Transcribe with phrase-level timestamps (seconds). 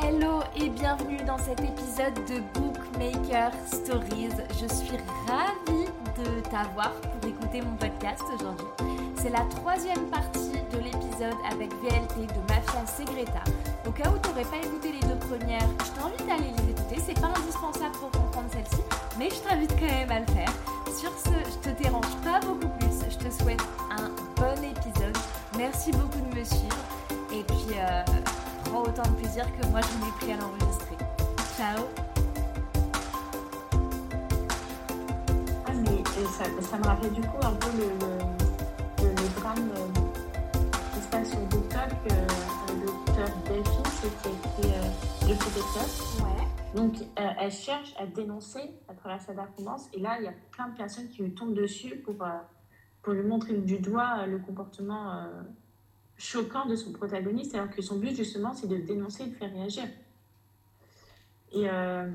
[0.00, 4.30] Hello et bienvenue dans cet épisode de Bookmaker Stories.
[4.60, 8.66] Je suis ravie de t'avoir pour écouter mon podcast aujourd'hui.
[9.16, 13.42] C'est la troisième partie de l'épisode avec VLT de Mafia Segreta.
[13.88, 16.70] Au cas où tu n'aurais pas écouté les deux premières, je t'invite à aller les
[16.70, 17.02] écouter.
[17.04, 18.82] C'est pas indispensable pour comprendre celle-ci,
[19.18, 20.52] mais je t'invite quand même à le faire.
[20.96, 23.10] Sur ce, je te dérange pas beaucoup plus.
[23.10, 25.16] Je te souhaite un bon épisode.
[25.56, 26.76] Merci beaucoup de me suivre.
[27.32, 28.02] Et puis, euh,
[28.68, 30.96] prends autant de plaisir que moi je m'ai pris à l'enregistrer.
[31.56, 31.84] Ciao
[35.66, 37.88] Ah, mais euh, ça, ça me rappelle du coup un peu le,
[39.04, 40.00] le, le, drame euh,
[40.94, 42.12] qui se passe sur TikTok.
[42.12, 42.26] Euh,
[42.68, 46.48] le docteur Delphine, c'était euh, Le Faux Ouais.
[46.74, 49.88] Donc, euh, elle cherche à dénoncer à travers sa performance.
[49.94, 52.28] Et là, il y a plein de personnes qui lui tombent dessus pour, euh,
[53.02, 55.42] pour lui montrer du doigt euh, le comportement euh,
[56.18, 59.52] choquant de son protagoniste, alors que son but, justement, c'est de dénoncer et de faire
[59.52, 59.84] réagir.
[61.52, 62.10] Et euh,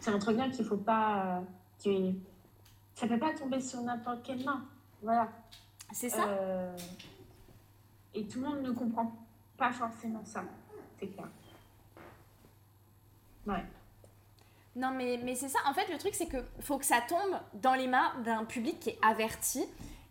[0.00, 1.42] ça montre bien qu'il faut pas.
[1.86, 2.12] euh,
[2.94, 4.64] ça peut pas tomber sur n'importe quelle main.
[5.02, 5.28] Voilà.
[5.92, 6.76] C'est ça Euh,
[8.14, 9.12] et tout le monde ne comprend
[9.58, 10.44] pas forcément ça.
[10.98, 11.28] C'est clair.
[13.46, 13.64] Ouais.
[14.76, 15.58] Non, mais, mais c'est ça.
[15.66, 18.80] En fait, le truc, c'est que faut que ça tombe dans les mains d'un public
[18.80, 19.64] qui est averti.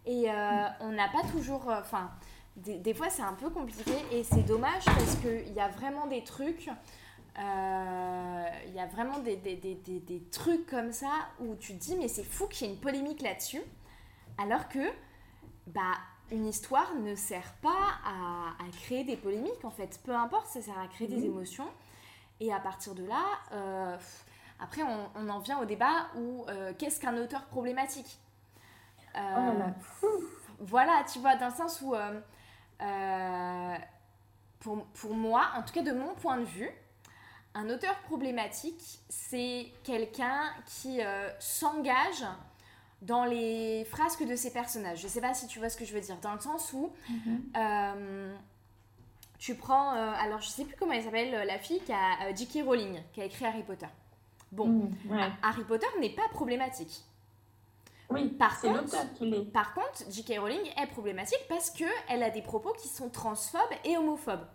[0.05, 1.67] Et euh, on n'a pas toujours.
[1.69, 2.11] Enfin,
[2.55, 3.93] des, des fois, c'est un peu compliqué.
[4.11, 6.69] Et c'est dommage parce qu'il y a vraiment des trucs.
[7.39, 11.95] euh, Il y a vraiment des, des, des, trucs comme ça où tu te dis,
[11.95, 13.61] mais c'est fou qu'il y ait une polémique là-dessus.
[14.37, 14.91] Alors que,
[15.67, 15.93] bah,
[16.31, 19.99] une histoire ne sert pas à, à créer des polémiques, en fait.
[20.03, 21.67] Peu importe, ça sert à créer des émotions.
[22.39, 23.95] Et à partir de là, euh,
[24.59, 28.19] après, on, on en vient au débat où euh, qu'est-ce qu'un auteur problématique?
[29.15, 29.73] Euh, Oh là là.
[30.59, 31.93] Voilà, tu vois, dans le sens où,
[32.83, 33.75] euh,
[34.59, 36.69] pour, pour moi, en tout cas de mon point de vue,
[37.55, 42.25] un auteur problématique, c'est quelqu'un qui euh, s'engage
[43.01, 44.99] dans les frasques de ses personnages.
[45.01, 46.91] Je sais pas si tu vois ce que je veux dire, dans le sens où
[47.57, 48.35] euh,
[49.37, 52.63] tu prends, euh, alors je sais plus comment elle s'appelle, la fille qui a J.K.
[52.65, 53.87] Rowling, qui a écrit Harry Potter.
[54.51, 55.29] Bon, Mm, ouais.
[55.41, 57.03] Harry Potter n'est pas problématique.
[58.09, 58.95] Oui, Par contre-.
[59.51, 60.39] Par contre, J.K.
[60.39, 64.45] Rowling est problématique parce que elle a des propos qui sont transphobes et homophobes.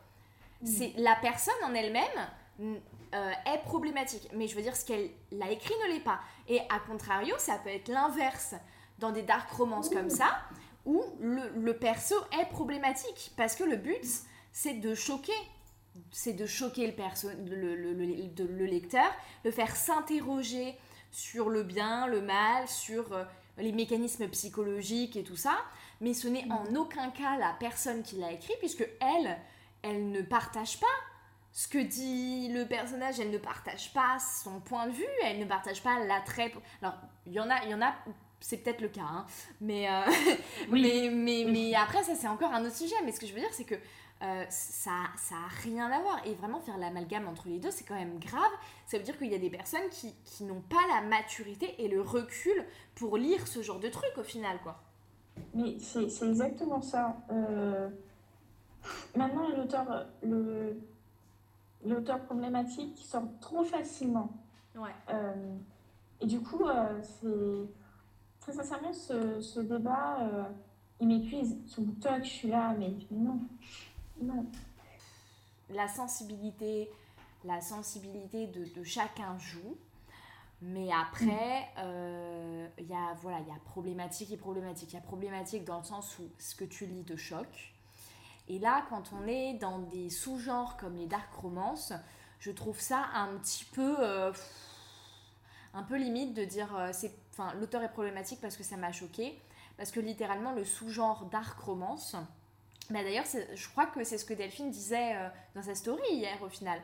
[0.65, 2.75] C'est la personne en elle-même
[3.15, 5.11] euh, est problématique, mais je veux dire ce qu'elle
[5.41, 6.21] a écrit ne l'est pas.
[6.49, 8.55] Et à contrario, ça peut être l'inverse
[8.99, 10.41] dans des dark romances comme ça,
[10.85, 14.05] où le, le perso est problématique parce que le but
[14.53, 15.33] c'est de choquer.
[16.11, 19.11] C'est de choquer le, perso, le lecteur,
[19.45, 20.77] le faire s'interroger
[21.11, 23.25] sur le bien, le mal, sur euh,
[23.57, 25.57] les mécanismes psychologiques et tout ça,
[26.01, 29.37] mais ce n'est en aucun cas la personne qui l'a écrit, puisque elle,
[29.83, 30.87] elle ne partage pas
[31.53, 35.45] ce que dit le personnage, elle ne partage pas son point de vue, elle ne
[35.47, 36.51] partage pas l'attrait.
[36.51, 36.95] pour- Alors,
[37.27, 37.95] il y en a, il y en a,
[38.39, 39.27] c'est peut-être le cas, hein,
[39.61, 40.03] mais, euh,
[40.71, 40.83] Oui.
[40.83, 41.51] mais, mais, Oui.
[41.71, 42.95] mais après, ça c'est encore un autre sujet.
[43.05, 43.75] Mais ce que je veux dire, c'est que
[44.23, 46.21] euh, ça ça a rien à voir.
[46.27, 48.51] Et vraiment, faire l'amalgame entre les deux, c'est quand même grave.
[48.87, 51.89] Ça veut dire qu'il y a des personnes qui, qui n'ont pas la maturité et
[51.89, 52.65] le recul
[52.95, 54.81] pour lire ce genre de truc au final, quoi.
[55.55, 57.17] Mais c'est c'est exactement ça.
[57.31, 57.89] Euh,
[59.17, 60.81] Maintenant, l'auteur le-
[61.85, 64.31] l'auteur problématique sort trop facilement.
[64.75, 64.95] Ouais.
[65.11, 65.57] Euh,
[66.21, 67.71] et du coup, euh, c'est
[68.41, 70.45] très sincèrement, ce, ce débat, euh,
[71.01, 71.57] il m'épuise.
[71.67, 73.41] Sur TikTok, je suis là, mais non,
[74.23, 74.47] non.
[75.71, 76.91] La sensibilité,
[77.45, 79.77] la sensibilité de, de chacun joue.
[80.61, 84.93] Mais après, euh, il y a voilà, il y a problématique et problématique.
[84.93, 87.75] Il y a problématique dans le sens où ce que tu lis te choque.
[88.49, 91.93] Et là, quand on est dans des sous-genres comme les dark romances,
[92.41, 94.33] je trouve ça un petit peu, euh,
[95.75, 98.91] un peu limite de dire, euh, c'est, enfin, l'auteur est problématique parce que ça m'a
[98.91, 99.41] choqué,
[99.77, 102.17] parce que littéralement le sous-genre dark romance.
[102.91, 106.37] Bah d'ailleurs, je crois que c'est ce que Delphine disait euh, dans sa story hier
[106.43, 106.81] au final,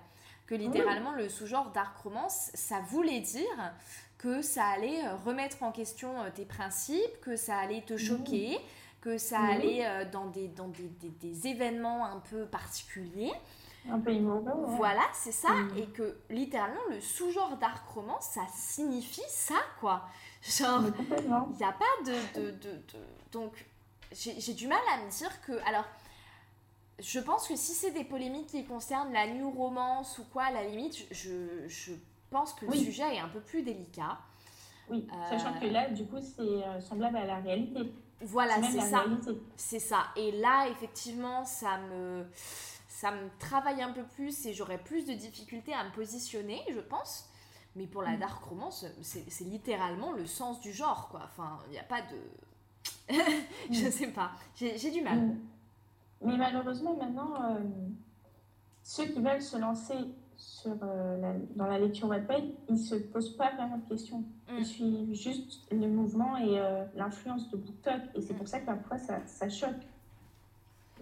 [0.46, 3.72] que littéralement le sous-genre dark romance, ça voulait dire
[4.18, 8.58] que ça allait euh, remettre en question euh, tes principes, que ça allait te choquer,
[9.00, 13.32] que ça allait dans, des, dans des, des- des événements un peu particuliers.
[13.90, 14.12] Un peu
[14.66, 14.76] ouais.
[14.76, 15.50] Voilà, c'est ça.
[15.50, 15.76] Mhm.
[15.78, 20.08] Et que littéralement, le sous-genre dark romance, ça signifie ça, quoi.
[20.40, 20.84] Genre,
[21.50, 22.40] il n'y a pas de...
[22.40, 23.66] de, de, de- Donc,
[24.12, 25.52] j'ai du mal à me dire que...
[25.66, 25.84] Alors,
[26.98, 30.50] je pense que si c'est des polémiques qui concernent la new romance ou quoi, à
[30.52, 31.92] la limite, je, je
[32.30, 34.18] pense que le sujet est un peu plus délicat.
[34.88, 37.92] Oui, Euh, sachant que là, du coup, c'est euh, semblable à la réalité.
[38.20, 39.04] Voilà, c'est ça.
[39.56, 40.06] C'est ça.
[40.16, 42.24] Et là, effectivement, ça me,
[42.88, 46.62] ça ça me travaille un peu plus et j'aurais plus de difficultés à me positionner,
[46.70, 47.28] je pense.
[47.76, 48.20] Mais pour la mm.
[48.20, 51.22] dark romance, c'est littéralement le sens du genre, quoi.
[51.24, 52.16] Enfin, il n'y a pas de...
[53.70, 53.90] je mm.
[53.90, 55.18] sais pas, j'ai du mal.
[55.18, 55.38] Mm.
[56.22, 57.60] Mais malheureusement, maintenant, euh,
[58.82, 59.94] ceux qui veulent se lancer
[60.36, 64.24] sur, euh, dans la lecture webpage, ils ne se posent pas vraiment de questions.
[64.56, 68.00] Ils suivent juste le mouvement et euh, l'influence de BookTok.
[68.14, 69.86] Et c'est pour ça que parfois, ça, ça choque.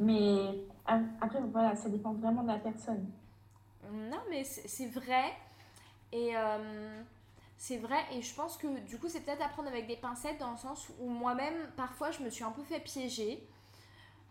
[0.00, 3.06] Mais après, voilà, ça dépend vraiment de la personne.
[3.93, 5.32] Non, mais c'est vrai.
[6.12, 6.32] Et
[7.62, 10.38] c'est vrai, et je pense que du coup, c'est peut-être à prendre avec des pincettes
[10.38, 13.41] dans le sens où moi-même, parfois, je me suis un peu fait piéger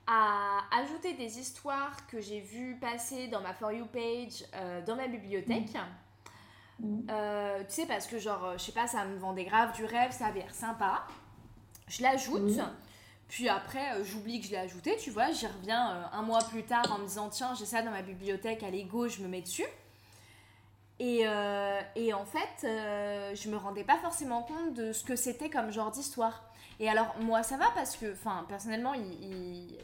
[0.06, 4.98] à ajouter des histoires que j'ai vues passer dans ma For You page, euh, dans
[4.98, 5.74] ma bibliothèque.
[6.82, 6.86] Mmh.
[6.86, 7.08] Mmh.
[7.10, 10.12] Euh, tu sais, parce que genre, je sais pas, ça me vendait grave du rêve,
[10.12, 11.08] ça avait l'air sympa.
[11.88, 12.58] Je l'ajoute.
[12.58, 12.76] Mmh.
[13.30, 15.32] Puis après, j'oublie que je l'ai ajouté, tu vois.
[15.32, 18.62] J'y reviens un mois plus tard en me disant, tiens, j'ai ça dans ma bibliothèque,
[18.62, 19.64] allez, go, je me mets dessus.
[21.00, 25.16] Et, euh, et, en fait, euh, je me rendais pas forcément compte de ce que
[25.16, 26.44] c'était comme genre d'histoire.
[26.80, 29.78] Et alors, moi, ça va parce que, enfin, personnellement, il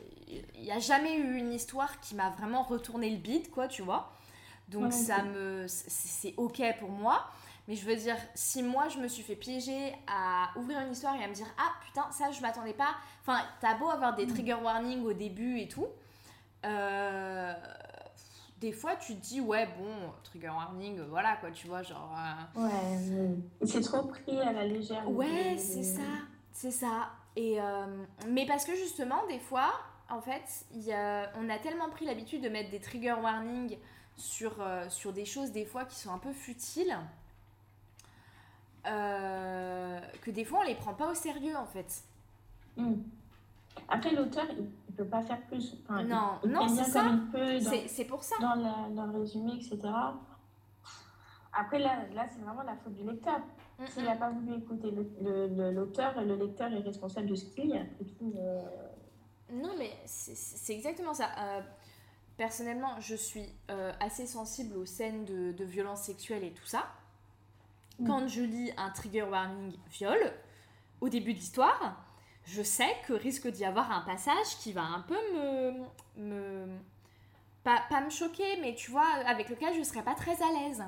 [0.60, 4.12] n'y a jamais eu une histoire qui m'a vraiment retourné le bide, quoi, tu vois.
[4.70, 5.66] Donc, ça me.
[5.68, 7.26] C'est ok pour moi.
[7.68, 11.16] Mais je veux dire, si moi je me suis fait piéger à ouvrir une histoire
[11.20, 12.96] et à me dire Ah putain, ça je m'attendais pas.
[13.22, 14.34] Enfin, t'as beau avoir des mm.
[14.34, 15.88] trigger warnings au début et tout.
[16.66, 17.54] Euh,
[18.60, 22.16] des fois tu te dis ouais bon trigger warning voilà quoi tu vois genre
[22.56, 25.10] euh, ouais c'est trop pris à la légère.
[25.10, 26.02] Ouais c'est ça
[26.52, 27.12] c'est ça.
[27.36, 27.86] Et euh,
[28.28, 29.72] mais parce que justement des fois
[30.10, 33.78] en fait y a, on a tellement pris l'habitude de mettre des trigger warnings
[34.16, 36.98] sur, euh, sur des choses des fois qui sont un peu futiles
[38.84, 42.04] que des fois on les prend pas au sérieux en fait.
[42.78, 42.94] Mmh.
[43.90, 45.76] Après, l'auteur, il peut pas faire plus.
[45.90, 47.12] non, non, c'est ça.
[47.88, 48.36] C'est pour ça.
[48.40, 49.80] Dans, le résumé, etc.
[51.54, 53.40] Après, là, là c'est vraiment la faute du lecteur.
[53.90, 57.78] S'il n'a pas voulu écouter l'auteur, le, le, lecteur est responsable de ce qu'il y
[57.78, 57.82] a.
[57.82, 58.62] Euh.
[59.54, 61.30] Non, mais c'est exactement ça.
[61.38, 61.62] Euh,
[62.38, 66.88] personnellement, je suis euh, assez sensible aux scènes de, de violence sexuelle et tout ça.
[68.00, 68.08] Mm.
[68.08, 70.18] Quand je lis un trigger warning viol,
[71.02, 72.04] au début de l'histoire,
[72.48, 75.74] je sais que risque d'y avoir un passage qui va un peu me.
[76.18, 76.68] me
[77.64, 80.52] pas, pas me choquer, mais tu vois, avec lequel je ne serais pas très à
[80.54, 80.84] l'aise.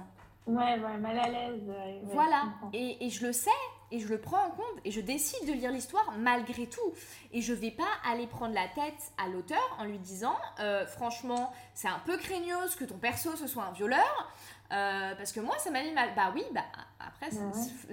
[0.48, 1.62] Ouais, ouais, mal à l'aise.
[2.06, 3.50] voilà, et, et, je le sais,
[3.92, 6.94] et je le prends en compte, et je décide de lire l'histoire malgré tout.
[7.34, 11.52] Et je vais pas aller prendre la tête à l'auteur en lui disant, euh, franchement,
[11.74, 14.32] c'est un peu craignos que ton perso ce soit un violeur.
[14.72, 16.14] Euh, parce que moi, ça m'a mis mal.
[16.16, 16.66] Bah oui, bah
[17.00, 17.30] après,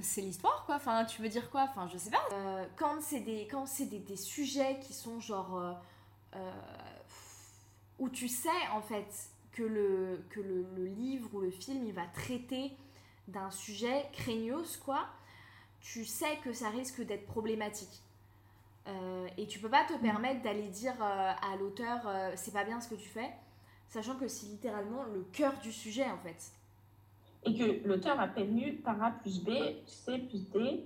[0.02, 0.76] c'est l'histoire, quoi.
[0.76, 1.66] Enfin, tu veux dire quoi?
[1.70, 2.22] Enfin, je sais pas.
[2.32, 5.76] Euh, quand c'est des, quand c'est des, des, sujets qui sont genre.
[6.34, 6.52] Euh,
[7.98, 11.94] où tu sais, en fait, que, le, que le, le, livre ou le film, il
[11.94, 12.76] va traiter
[13.26, 15.06] d'un sujet craignos, quoi.
[15.80, 18.02] Tu sais que ça risque d'être problématique.
[19.38, 20.00] et tu peux pas te mm.
[20.00, 22.06] permettre d'aller dire à l'auteur,
[22.36, 23.30] c'est pas bien ce que tu fais
[23.88, 26.52] sachant que c'est littéralement le cœur du sujet en fait
[27.46, 29.50] et que l'auteur a prévenu par A plus B,
[29.86, 30.84] C plus D.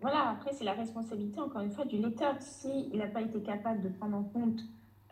[0.00, 2.34] Voilà, après, c'est la responsabilité, encore une fois, du lecteur.
[2.40, 4.60] S'il n'a pas été capable de prendre en compte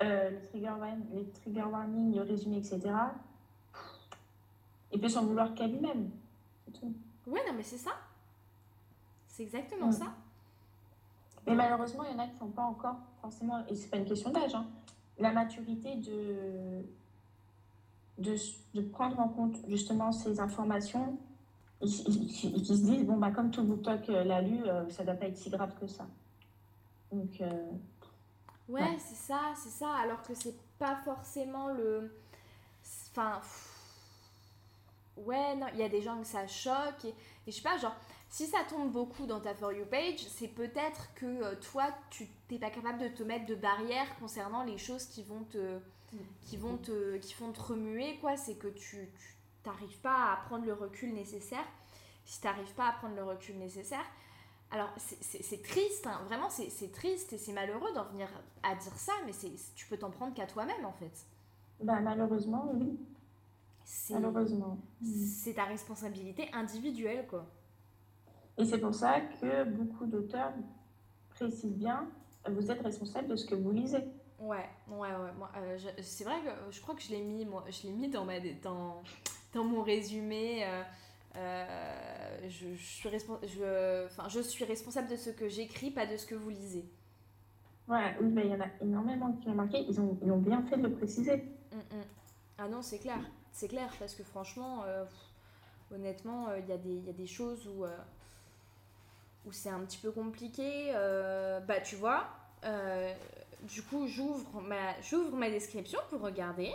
[0.03, 0.75] euh, les, trigger,
[1.13, 2.81] les trigger warnings, le résumé, etc.,
[4.93, 6.11] il peut s'en vouloir qu'à lui-même.
[7.27, 7.93] Ouais, non, mais c'est ça.
[9.27, 9.93] C'est exactement mm.
[9.93, 10.07] ça.
[11.47, 13.99] Mais malheureusement, il y en a qui ne font pas encore forcément, et c'est pas
[13.99, 14.67] une question d'âge, hein,
[15.19, 16.85] la maturité de
[18.19, 18.35] de,
[18.75, 21.19] de, prendre en compte justement ces informations
[21.83, 25.15] et, qui se disent bon bah comme tout BookTok euh, l'a lu euh, ça doit
[25.15, 26.07] pas être si grave que ça.
[27.13, 27.71] Donc euh,
[28.69, 32.11] ouais, c'est ça c'est ça alors que c'est pas forcément le
[33.11, 33.41] enfin
[35.19, 37.15] ouais non il y a des gens que ça choque et, et,
[37.47, 37.97] je sais pas genre
[38.29, 42.59] si ça tombe beaucoup dans ta For You page c'est peut-être que toi tu t'es
[42.59, 45.79] pas capable de te mettre de barrières concernant les choses qui vont te
[46.43, 48.37] qui vont te, qui font te remuer, quoi.
[48.37, 49.09] C'est que tu
[49.65, 51.65] n'arrives pas à prendre le recul nécessaire.
[52.25, 54.05] Si tu n'arrives pas à prendre le recul nécessaire,
[54.71, 56.21] alors c'est triste, hein.
[56.27, 58.29] vraiment c'est triste et c'est malheureux d'en venir
[58.65, 59.33] à dire ça, mais
[59.77, 61.27] tu peux t'en prendre qu'à toi-même en fait.
[61.81, 62.99] Bah, malheureusement, oui.
[64.11, 64.79] Malheureusement.
[65.05, 67.47] C'est ta responsabilité individuelle, quoi.
[68.59, 70.53] Et c'est pour ça que beaucoup d'auteurs
[71.31, 72.09] précisent bien,
[72.49, 74.05] vous êtes responsable de ce que vous lisez.
[74.39, 75.47] Ouais, ouais, ouais.
[75.57, 78.25] Euh, c'est vrai que je crois que je l'ai mis, moi, je l'ai mis dans,
[78.25, 79.03] ma, dans,
[79.55, 80.65] dans mon résumé.
[80.65, 80.83] Euh,
[81.37, 86.17] euh, je, je, suis je, enfin, je suis responsable de ce que j'écris, pas de
[86.17, 86.85] ce que vous lisez.
[87.89, 89.85] Ouais, oui, il y en a énormément qui ont marqué.
[89.89, 91.45] Ils ont, ils ont bien fait de le préciser.
[91.73, 92.05] Mm, mm.
[92.59, 93.19] Ah non, c'est clair.
[93.53, 95.05] C'est clair, parce que franchement, euh,
[95.95, 97.85] honnêtement, il y, a des- il y a des choses où,
[99.45, 100.93] où c'est un petit peu compliqué.
[101.67, 102.27] bah, tu vois,
[102.65, 103.13] euh,
[103.63, 106.73] du coup, j'ouvre ma, j'ouvre ma description pour regarder.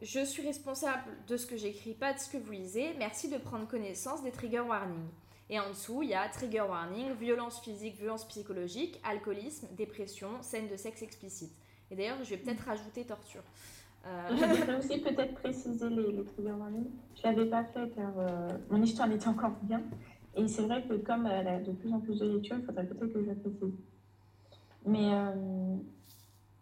[0.00, 2.94] Je suis responsable de ce que j'écris, pas de ce que vous lisez.
[2.98, 5.08] Merci de prendre connaissance des trigger warnings.
[5.48, 10.66] Et en dessous, il y a trigger warning, violence physique, violence psychologique, alcoolisme, dépression, scène
[10.68, 11.52] de sexe explicite.
[11.90, 13.42] Et d'ailleurs, je vais peut-être rajouter torture.
[14.06, 16.90] Euh, Je voudrais aussi peut-être préciser les, les trigger warnings.
[17.16, 19.82] Je l'avais pas fait car euh, mon histoire était encore bien.
[20.34, 22.86] Et c'est vrai que comme elle a de plus en plus de lectures, il faudrait
[22.86, 23.74] peut-être que je la précise.
[24.84, 25.76] Mais euh,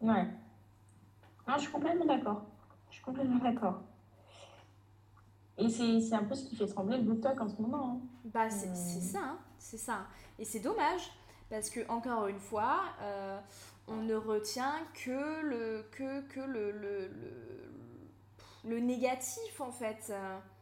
[0.01, 0.25] ouais.
[1.49, 2.43] Non, je suis complètement d'accord.
[2.91, 3.81] Je suis complètement d'accord.
[5.59, 7.91] Et c'est un peu ce qui fait trembler le BookTok en ce moment.
[7.91, 8.01] hein.
[8.33, 8.75] Bah, c'est Euh.
[9.01, 10.07] ça, hein, c'est ça.
[10.39, 11.11] Et c'est dommage,
[11.51, 13.39] parce que, encore une fois, euh,
[13.89, 20.13] on ne retient que le, que, que le, le, le, le négatif, en fait.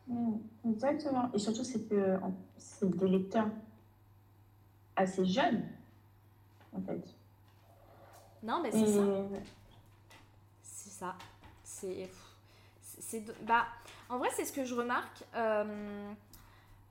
[0.08, 0.36] Mm,
[0.70, 1.30] exactement.
[1.32, 3.48] Et surtout, c'est que en- c'est des lecteurs
[4.96, 5.62] assez jeunes,
[6.72, 7.02] en fait.
[8.42, 9.02] Non, mais Et c'est ça.
[10.62, 11.14] C'est ça.
[11.64, 12.10] C'est.
[12.82, 13.66] c'est- c'est do- Bah,
[14.08, 15.22] en vrai, c'est ce que je remarque.
[15.34, 16.12] Euh,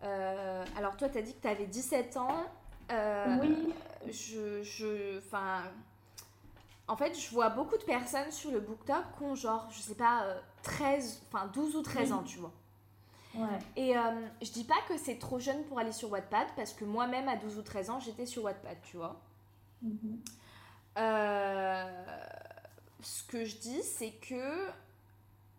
[0.04, 2.46] euh, alors, toi, tu as dit que tu avais 17 ans.
[2.92, 3.74] Euh, oui,
[4.10, 5.64] je, je, enfin,
[6.88, 9.96] en fait, je vois beaucoup de personnes sur le BookTok qui ont genre, je sais
[9.96, 12.18] pas, euh, 13, enfin 12 ou 13 Oui.
[12.18, 12.54] ans, tu vois.
[13.36, 13.60] ouais.
[13.76, 14.02] Et euh,
[14.42, 17.36] je dis pas que c'est trop jeune pour aller sur Wattpad, parce que moi-même, à
[17.36, 19.20] 12 ou 13 ans, j'étais sur Wattpad, tu vois.
[19.82, 20.00] Mhm.
[20.04, 20.18] Euh,
[23.02, 24.68] ce que je dis, c'est que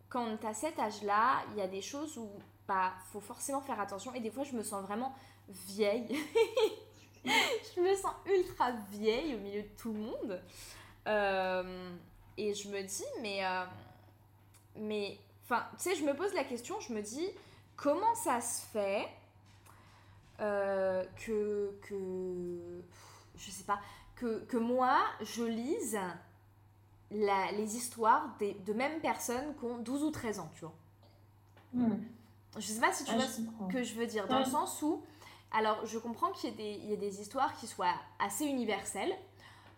[0.09, 2.29] quand t'as cet âge-là, il y a des choses où
[2.67, 4.13] bah faut forcément faire attention.
[4.15, 5.15] Et des fois, je me sens vraiment
[5.49, 6.07] vieille.
[7.25, 10.43] je me sens ultra vieille au milieu de tout le monde.
[11.07, 11.91] Euh,
[12.37, 13.45] et je me dis, mais.
[13.45, 13.65] euh,
[14.77, 15.19] mais.
[15.45, 17.27] Enfin, tu sais, je me pose la question, je me dis,
[17.75, 19.09] comment ça se fait
[20.41, 21.79] euh, que.
[21.83, 22.83] que
[23.37, 23.81] je sais pas
[24.19, 25.99] que, que moi, je lise
[27.11, 30.75] la- les histoires des, de mêmes personnes qui ont 12 ou 13 ans, tu vois.
[31.75, 31.95] Mm.
[32.57, 33.41] Je sais pas si tu Ah, vois ce
[33.73, 35.03] que je veux dire, dans le sens où,
[35.53, 39.15] alors je comprends qu'il y, ait des- il y des histoires qui soient assez universelles,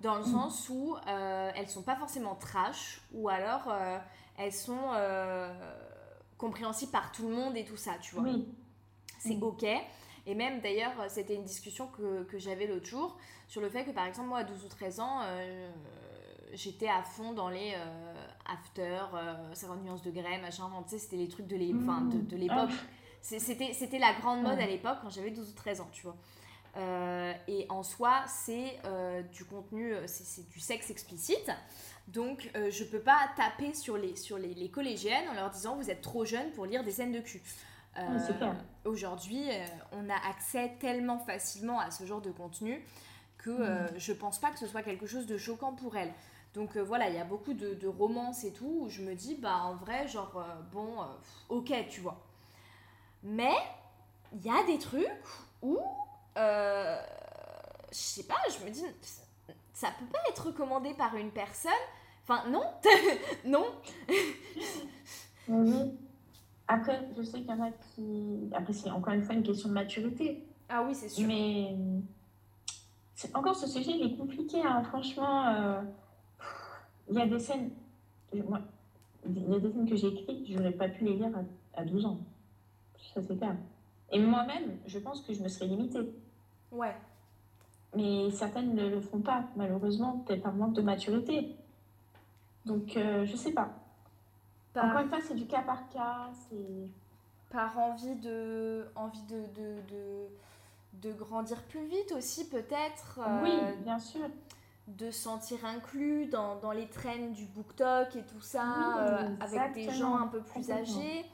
[0.01, 0.33] dans le Mm.
[0.33, 3.99] sens où euh, elles sont pas forcément trash, ou alors euh,
[4.39, 5.53] elles sont euh,
[6.39, 8.49] compréhensibles par tout le monde et tout ça, tu vois Oui,
[9.19, 9.43] c'est Mm.
[9.43, 9.67] ok.
[10.31, 13.17] Et même d'ailleurs, c'était une discussion que, que j'avais l'autre jour
[13.49, 15.69] sur le fait que par exemple, moi à 12 ou 13 ans, euh,
[16.53, 20.91] j'étais à fond dans les euh, after, euh, 50 nuances de grey, machin, enfin, tu
[20.91, 22.71] sais, c'était les trucs de de l'époque.
[23.23, 26.17] C'est- C'était la grande mode à l'époque quand j'avais 12 ou 13 ans, tu vois.
[26.77, 31.51] Euh, et en soi, c'est euh, du contenu, c'est c'est du sexe explicite.
[32.07, 35.75] Donc, euh, je peux pas taper sur les, sur les, les collégiennes en leur disant
[35.77, 37.43] vous êtes trop jeunes pour lire des scènes de cul.
[38.19, 38.57] C'est clair.
[38.85, 42.83] Aujourd'hui, euh, on a accès tellement facilement à ce genre de contenu
[43.39, 46.13] que euh, je pense pas que ce soit quelque chose de choquant pour elles.
[46.55, 49.15] Donc euh, voilà, il y a beaucoup de, de romances et tout où je me
[49.15, 51.07] dis, bah en vrai, genre, euh, bon, euh,
[51.49, 52.21] ok, tu vois.
[53.23, 53.55] Mais
[54.33, 55.09] il y a des trucs
[55.63, 55.79] où,
[56.39, 57.01] euh,
[57.93, 58.85] je sais pas, je me dis,
[59.73, 61.73] ça peut pas être recommandé par une personne.
[62.23, 62.65] Enfin, non,
[63.45, 63.67] non.
[65.49, 65.99] oui.
[66.73, 68.49] Après, je sais qu'il y en a qui.
[68.53, 70.45] Après, c'est encore une fois une question de maturité.
[70.69, 71.27] Ah oui, c'est sûr.
[71.27, 71.75] Mais
[73.17, 74.63] c'est- encore ce sujet, il est compliqué.
[74.63, 74.81] hein.
[74.85, 75.83] Franchement, euh,
[77.09, 77.71] il y a des scènes.
[78.49, 78.61] moi,
[79.29, 81.33] il y a des scènes que j'ai écrites, je n'aurais pas pu les lire
[81.75, 82.21] à, à 12 ans.
[83.15, 83.57] Ça, c'est clair.
[84.13, 86.15] Et moi-même, je pense que je me serais limitée.
[86.71, 86.95] Ouais.
[87.97, 91.57] Mais certaines ne le font pas, malheureusement, peut-être par manque de maturité.
[92.65, 93.71] Donc, euh, je sais pas.
[94.73, 96.31] Par- Encore une fois, c'est du cas par cas.
[96.49, 96.89] C'est.
[97.51, 100.29] par envie de envie de, de, de,
[101.09, 104.29] de grandir plus vite aussi peut-être euh, Oui, bien sûr.
[104.87, 109.37] de se sentir inclus dans, dans les traînes du BookTok et tout ça Oui, euh,
[109.41, 111.25] avec des gens un peu plus âgés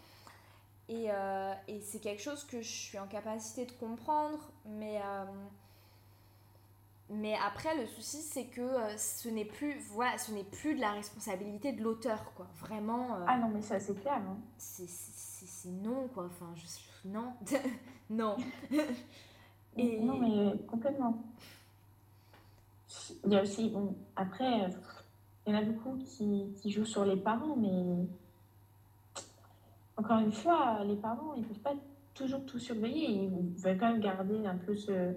[0.88, 5.00] et, euh, et c'est quelque chose que je suis en capacité de comprendre mais
[7.10, 10.80] mais après le souci c'est que euh, ce n'est plus voilà ce n'est plus de
[10.80, 14.16] la responsabilité de l'auteur quoi vraiment euh, Ah non, mais ça, c'est clair.
[14.16, 14.36] hein.
[14.58, 17.32] c'est non quoi enfin je non
[18.10, 18.36] non
[19.76, 21.22] Et- Non, mais complètement.
[23.24, 24.68] Il y a aussi, bon, après, euh,
[25.46, 28.06] il y en a beaucoup qui, qui jouent sur les parents, mais
[29.96, 31.74] encore une fois, les parents, ils ne peuvent pas
[32.14, 33.10] toujours tout surveiller.
[33.10, 35.14] Ils veulent quand même garder un peu ce,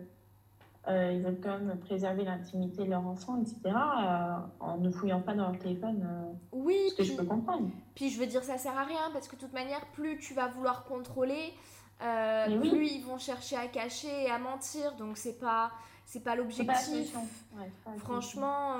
[0.87, 5.21] euh, ils veulent quand même préserver l'intimité de leur enfant, etc., euh, en ne fouillant
[5.21, 6.07] pas dans leur téléphone.
[6.09, 7.69] euh, Oui, ce que je peux comprendre.
[7.95, 10.33] puis je veux dire, ça sert à rien parce que de toute manière, plus tu
[10.33, 11.53] vas vouloir contrôler,
[12.01, 12.69] oui.
[12.69, 14.95] plus ils vont chercher à cacher et à mentir.
[14.95, 15.71] Donc c'est pas,
[16.05, 17.15] c'est pas l'objectif.
[17.57, 17.71] Ouais.
[17.97, 18.77] Franchement,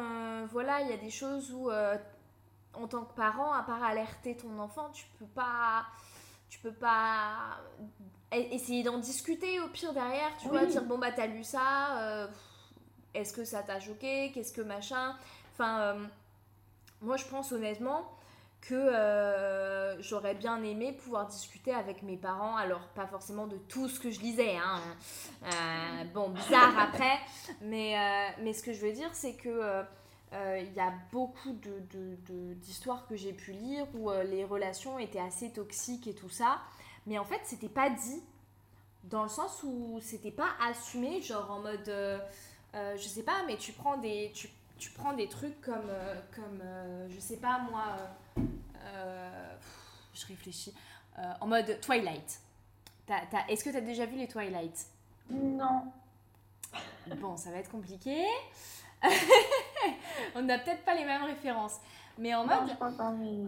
[0.51, 4.58] voilà, il y a des choses où, en tant que parent, à part alerter ton
[4.58, 5.84] enfant, tu peux pas,
[6.50, 7.58] tu peux pas
[8.38, 10.30] essayer d'en discuter au pire derrière.
[10.40, 10.58] Tu Oui.
[10.58, 12.28] vois, dire bon bah t'as lu ça, euh,
[13.14, 15.16] est-ce que ça t'a choqué, qu'est-ce que machin.
[15.54, 16.04] Enfin, euh,
[17.02, 18.10] moi je pense honnêtement
[18.62, 23.88] que euh, j'aurais bien aimé pouvoir discuter avec mes parents, alors pas forcément de tout
[23.88, 24.82] ce que je lisais, hein.
[26.14, 27.18] Bon, bizarre après,
[27.62, 27.96] mais,
[28.42, 29.50] mais ce que je veux dire, c'est que
[30.34, 34.24] euh, il y a beaucoup de, de- de- d'histoires que j'ai pu lire où euh,
[34.24, 36.60] les relations étaient assez toxiques et tout ça,
[37.10, 38.22] mais en fait, c'était pas dit,
[39.06, 42.20] dans le sens où c'était pas assumé, genre en mode, euh,
[42.75, 44.48] euh, je sais pas, mais tu prends des, tu,
[44.78, 46.62] tu prends des trucs comme, euh, comme
[47.10, 47.98] je sais pas moi,
[50.13, 50.74] je réfléchis,
[51.42, 52.42] en mode Twilight.
[53.48, 54.86] Est-ce que tu as déjà vu les Twilight?
[55.32, 55.92] Non.
[57.18, 58.24] Bon, ça va être compliqué.
[60.36, 61.80] On n'a peut-être pas les mêmes références.
[62.20, 62.70] Mais en mode,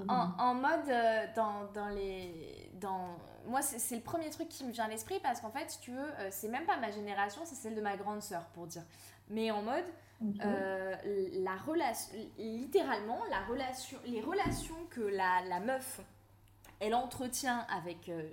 [0.07, 2.69] en, en mode euh, dans, dans les.
[2.75, 3.17] Dans...
[3.47, 5.91] Moi, c'est le premier truc qui me vient à l'esprit parce qu'en fait, si tu
[5.91, 8.83] veux, euh, c'est même pas ma génération, c'est celle de ma grande sœur pour dire.
[9.29, 9.85] Mais en mode,
[10.43, 10.95] euh,
[11.33, 15.99] la relation, littéralement, la relation, les relations que la, la meuf,
[16.79, 18.29] elle entretient avec, euh,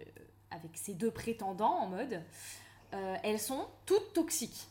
[0.51, 2.23] avec ses deux prétendants en mode,
[2.95, 4.69] euh, elles sont toutes toxiques.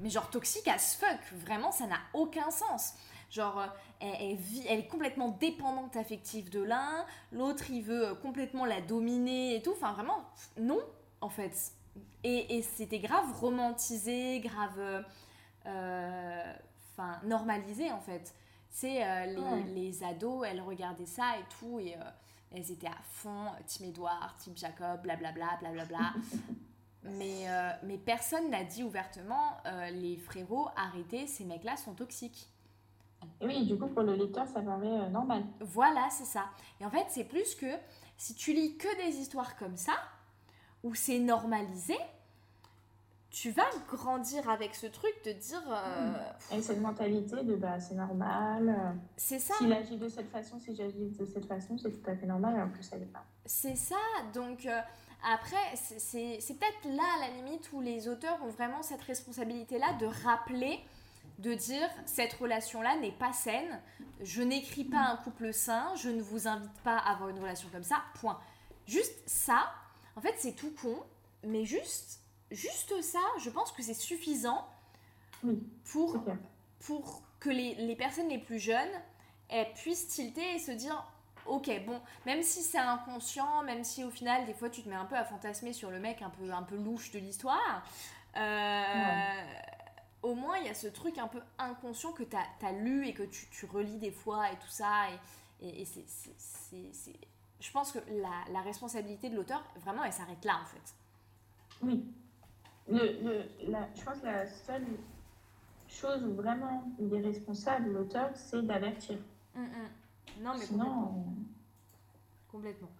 [0.00, 2.94] Mais genre toxiques as fuck, vraiment ça n'a aucun sens.
[3.30, 3.66] Genre, euh,
[4.00, 8.64] elle, elle vit, elle est complètement dépendante affective de l'un, l'autre il veut euh, complètement
[8.64, 9.72] la dominer et tout.
[9.72, 10.24] Enfin vraiment,
[10.58, 10.80] non,
[11.20, 11.72] en fait.
[12.24, 15.04] Et, et c'était grave romantisé, grave.
[15.66, 16.54] euh,
[16.92, 18.34] Enfin, normalisé en fait.
[18.70, 19.26] C'est euh,
[19.74, 22.00] les, ados, elles regardaient ça et tout, et euh,
[22.52, 26.12] elles étaient à fond, Team Edouard, Team Jacob, blablabla, blablabla.
[27.04, 29.56] mais, euh, mais personne n'a dit ouvertement,
[29.92, 32.48] les frérots, arrêtez, ces mecs-là sont toxiques.
[33.40, 35.44] Et oui, du coup, pour le lecteur, ça paraît euh, normal.
[35.60, 36.44] Voilà, c'est ça.
[36.80, 37.66] Et en fait, c'est plus que
[38.16, 39.92] si tu lis que des histoires comme ça,
[40.82, 41.96] où c'est normalisé,
[43.30, 46.12] tu vas grandir avec ce truc de dire euh,
[46.56, 48.68] Et cette mentalité de bah, c'est normal.
[48.68, 52.10] euh, c'est ça, S'il agit de cette façon, si j'agis de cette façon, c'est tout
[52.10, 53.24] à fait normal, alors que ça l'est pas.
[53.44, 53.96] c'est ça.
[54.32, 54.80] Donc euh,
[55.30, 59.02] après, c'est- c'est c'est peut-être là à la limite où les auteurs ont vraiment cette
[59.02, 60.80] responsabilité-là de rappeler,
[61.38, 63.80] de dire cette relation-là n'est pas saine.
[64.20, 67.68] Je n'écris pas un couple sain, je ne vous invite pas à avoir une relation
[67.70, 68.02] comme ça.
[68.20, 68.38] Point.
[68.86, 69.72] Juste ça,
[70.16, 70.98] en fait, c'est tout con,
[71.44, 72.20] mais juste,
[72.50, 74.66] juste ça, je pense que c'est suffisant
[75.84, 76.16] pour
[76.80, 78.90] pour que les, les personnes les plus jeunes
[79.48, 81.04] elles puissent tilter et se dire
[81.46, 84.96] ok bon même si c'est inconscient même si au final des fois tu te mets
[84.96, 87.82] un peu à fantasmer sur le mec un peu un peu louche de l'histoire
[88.36, 89.42] euh,
[90.22, 93.14] au moins il y a ce truc un peu inconscient que tu as, lu et
[93.14, 95.10] que tu, tu relis des fois et tout ça
[95.60, 97.16] et, et, et c'est,
[97.60, 100.94] je pense que la, la responsabilité de l'auteur vraiment elle s'arrête là en fait
[101.82, 102.04] Oui.
[102.88, 104.86] Le, le, la, je pense que la seule
[105.88, 109.18] chose où vraiment il est responsable, l'auteur, c'est d'avertir.
[109.54, 110.42] Mm, mm.
[110.42, 110.66] non mais complètement.
[110.66, 111.24] Sinon,
[112.50, 112.90] Complètement.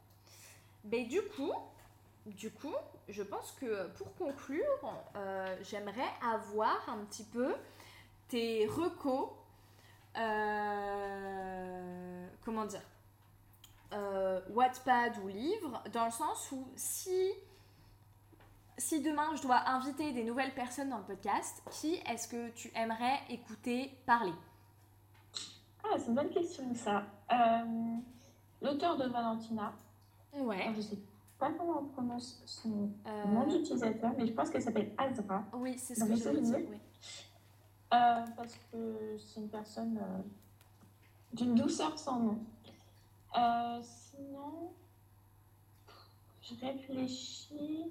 [0.85, 1.53] Mais du coup,
[2.37, 2.75] du coup,
[3.09, 7.55] je pense que pour conclure, euh, j'aimerais avoir un petit peu
[8.29, 9.31] tes recos.
[10.89, 12.83] euh, comment dire
[13.95, 17.33] euh, Wattpad ou livre, dans le sens où si,
[18.77, 22.71] si demain je dois inviter des nouvelles personnes dans le podcast, qui est-ce que tu
[22.75, 24.35] aimerais écouter parler?
[25.85, 27.05] Ah, c'est une bonne question, ça.
[27.33, 27.97] Euh,
[28.61, 29.73] L'auteur de Valentina,
[30.35, 30.61] Ouais.
[30.63, 30.99] alors, je sais
[31.39, 35.45] pas comment on prononce son Euh, nom d'utilisateur, mais je pense qu'elle s'appelle Azra.
[35.55, 36.45] oui, c'est ce Dans que mes je veux dire.
[36.45, 36.69] souvenirs.
[36.71, 36.79] oui.
[37.95, 40.19] Euh, parce que c'est une personne euh,
[41.33, 42.39] d'une douceur sans nom.
[43.37, 44.73] Euh, sinon,
[46.43, 47.91] je réfléchis.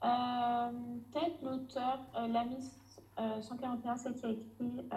[0.00, 1.98] Peut-être l'auteur,
[2.28, 2.58] l'ami
[3.18, 4.88] euh, 141, c'est qui a écrit,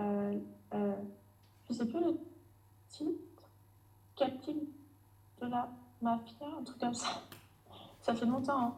[1.70, 2.20] je sais plus le
[2.90, 3.50] titre,
[4.16, 4.68] Captive
[5.42, 5.70] de la
[6.02, 7.22] mafia, un truc comme ça.
[8.10, 8.60] Ça fait longtemps.
[8.60, 8.76] hein.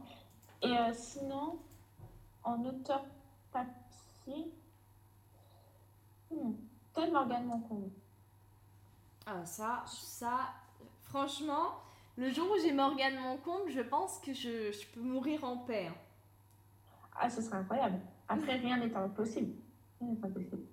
[0.62, 1.58] Et euh, sinon,
[2.44, 3.06] en auteur
[3.54, 4.52] papier,
[6.30, 6.54] Hmm.
[6.94, 7.90] Peut-être Morgane Moncombe.
[9.26, 10.40] Ah, ça, ça,
[11.02, 11.72] franchement,
[12.18, 15.88] le jour où j'ai Morgane Moncombe, je pense que je, je peux mourir en paix.
[15.88, 15.96] hein.
[17.20, 18.00] Ah, ce serait incroyable.
[18.30, 19.54] Après, rien n'est impossible.
[20.00, 20.64] Rien n'est impossible.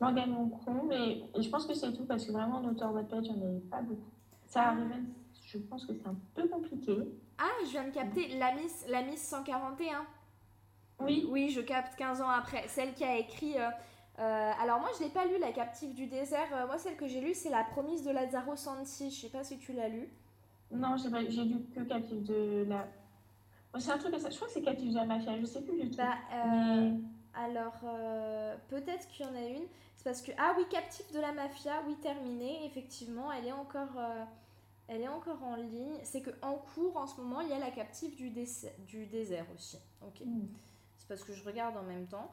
[0.00, 3.34] Morgane Moncron, mais je pense que c'est tout parce que vraiment, en auteur Wattpad, j'en
[3.36, 4.10] ai pas beaucoup.
[4.46, 5.04] Ça arrive,
[5.46, 6.98] je pense que c'est un peu compliqué.
[7.38, 10.06] Ah, je viens de capter la Miss, la Miss 141.
[11.00, 11.26] Oui.
[11.30, 12.66] Oui, je capte 15 ans après.
[12.68, 13.58] Celle qui a écrit.
[13.58, 13.68] euh,
[14.18, 16.48] euh, alors, moi, je l'ai pas lu, La captive du désert.
[16.54, 19.10] Euh, moi, celle que j'ai lue, c'est La promise de Lazzaro Santi.
[19.10, 20.08] Je sais pas si tu l'as lu.
[20.70, 21.08] Non, j'ai
[21.44, 22.86] lu que Captif de la.
[23.72, 24.30] Bon, c'est un truc ça.
[24.30, 25.96] Je crois que c'est Captif de la mafia, je sais plus du tout.
[25.98, 26.92] Bah, Mais
[27.34, 27.74] alors,
[28.68, 29.66] peut-être qu'il y en a une.
[29.96, 30.32] C'est parce que.
[30.38, 32.64] Ah oui, Captif de la mafia, oui, terminée.
[32.64, 34.00] Effectivement, elle est encore.
[34.88, 35.98] Elle est encore en ligne.
[36.04, 39.06] C'est que en cours, en ce moment, il y a la captive du, dés- du
[39.06, 39.78] désert aussi.
[40.02, 40.20] Ok.
[40.24, 40.46] Hmm.
[40.96, 42.30] C'est parce que je regarde en même temps.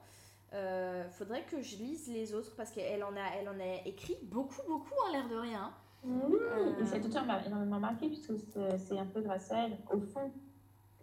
[0.53, 4.17] Euh, faudrait que je lise les autres parce qu'elle en a, elle en a écrit
[4.23, 5.73] beaucoup, beaucoup, en l'air de rien.
[6.05, 6.79] Euh.
[6.81, 8.33] et cet auteur m'a énormément marqué puisque
[8.77, 10.31] c'est un peu grâce à elle, au fond,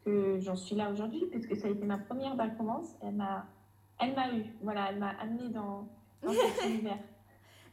[0.04, 2.94] que j'en suis là aujourd'hui, puisque ça a été ma première balle romance.
[3.02, 3.46] Elle m'a,
[3.98, 5.88] elle m'a eu, voilà, elle m'a amenée dans,
[6.22, 6.98] dans cet univers.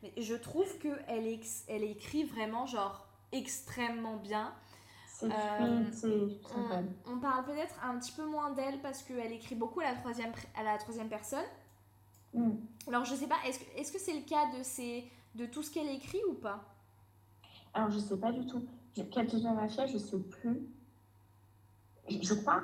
[0.03, 4.53] Mais je trouve que elle, ex- elle écrit vraiment genre extrêmement bien.
[5.23, 5.83] Euh.
[7.05, 9.95] On, on parle peut-être un petit peu moins d'elle parce qu'elle écrit beaucoup à la
[9.95, 11.45] troisième, à la troisième personne.
[12.33, 12.51] Hmm.
[12.87, 15.89] Alors je sais pas, est-ce que c'est le cas de, ces, de tout ce qu'elle
[15.89, 16.63] écrit ou pas?
[17.73, 18.65] Alors, je sais pas du tout.
[19.53, 20.67] Mafia, je sais plus.
[22.09, 22.63] Je, je crois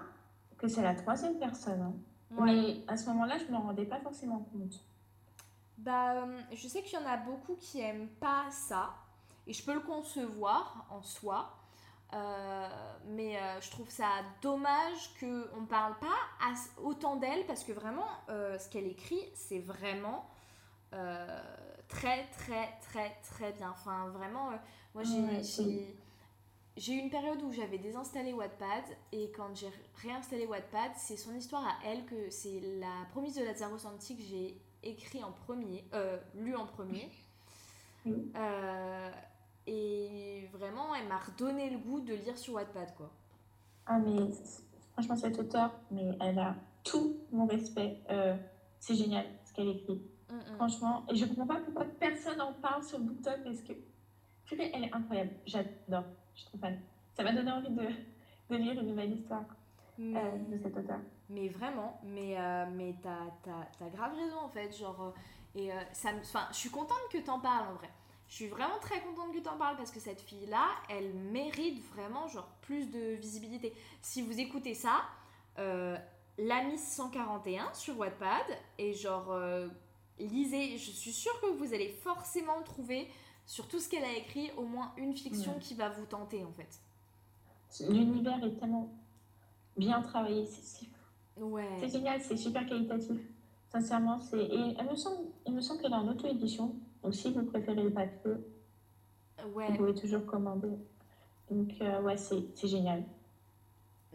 [0.57, 1.81] que c'est la troisième personne.
[1.81, 1.93] hein.
[2.41, 4.83] Mais à ce moment-là, je ne m'en rendais pas forcément compte.
[5.77, 8.95] Bah, euh, je sais qu'il y en a beaucoup qui aiment pas ça,
[9.47, 11.57] et je peux le concevoir en soi,
[12.13, 12.69] euh,
[13.07, 14.07] mais euh, je trouve ça
[14.41, 19.21] dommage qu'on ne parle pas as- autant d'elle, parce que vraiment, euh, ce qu'elle écrit,
[19.35, 20.29] c'est vraiment
[21.87, 23.71] très, très, très, très bien.
[23.71, 24.51] Enfin, vraiment,
[24.93, 25.41] moi j'ai.
[26.75, 31.65] Eu une période où j'avais désinstallé Wattpad et quand j'ai réinstallé Wattpad, c'est son histoire
[31.67, 35.83] à elle que c'est la promise de Lazzaro Santi que j'ai écrit en premier,
[36.35, 37.09] lu en premier.
[39.65, 43.11] Et vraiment, elle m'a redonné le goût de lire sur Wattpad, quoi.
[43.85, 44.29] Ah, mais
[44.93, 48.01] franchement, cette auteure, mais elle a tout mon respect.
[48.09, 48.35] Euh,
[48.79, 50.01] c'est génial ce qu'elle écrit.
[50.29, 50.55] Mm, mm.
[50.55, 53.73] Franchement, et je comprends pas pourquoi personne en parle sur BookTok parce que
[54.45, 55.31] purée, elle est incroyable.
[55.45, 56.05] J'adore.
[56.33, 56.79] Je suis trop fan.
[57.13, 57.87] Ça m'a donné envie de,
[58.49, 59.45] de lire une nouvelle histoire
[59.97, 60.99] Mais, euh, de cette auteure.
[61.29, 64.75] mais vraiment, mais, euh, mais t'as, grave raison en fait.
[64.75, 65.13] Genre,
[65.55, 66.09] euh, et ça
[66.51, 67.89] je suis contente que t'en parles en vrai.
[68.33, 72.27] Je suis vraiment très contente que t'en parles parce que cette fille-là, elle mérite vraiment
[72.27, 73.71] genre plus de visibilité.
[74.01, 75.01] Si vous écoutez ça,
[75.59, 75.95] euh,
[76.39, 78.41] la Miss 141 sur Wattpad
[78.79, 79.67] et genre euh,
[80.17, 80.79] lisez.
[80.79, 83.07] Je suis sûre que vous allez forcément trouver
[83.45, 86.51] sur tout ce qu'elle a écrit au moins une fiction qui va vous tenter en
[86.53, 86.79] fait.
[87.87, 88.89] L'univers est tellement
[89.77, 90.47] bien travaillé.
[90.47, 90.89] C'est c'est-
[91.39, 91.69] Ouais.
[91.79, 93.15] c'est génial, c'est super qualitatif.
[93.71, 94.39] Sincèrement, c'est.
[94.41, 96.75] Et elle me semble, il me semble qu'elle est en auto-édition.
[97.03, 98.31] Donc, si vous préférez le papier,
[99.43, 99.75] vous Ouais.
[99.75, 100.71] pouvez toujours commander.
[101.49, 103.03] Donc, euh, ouais, c'est génial.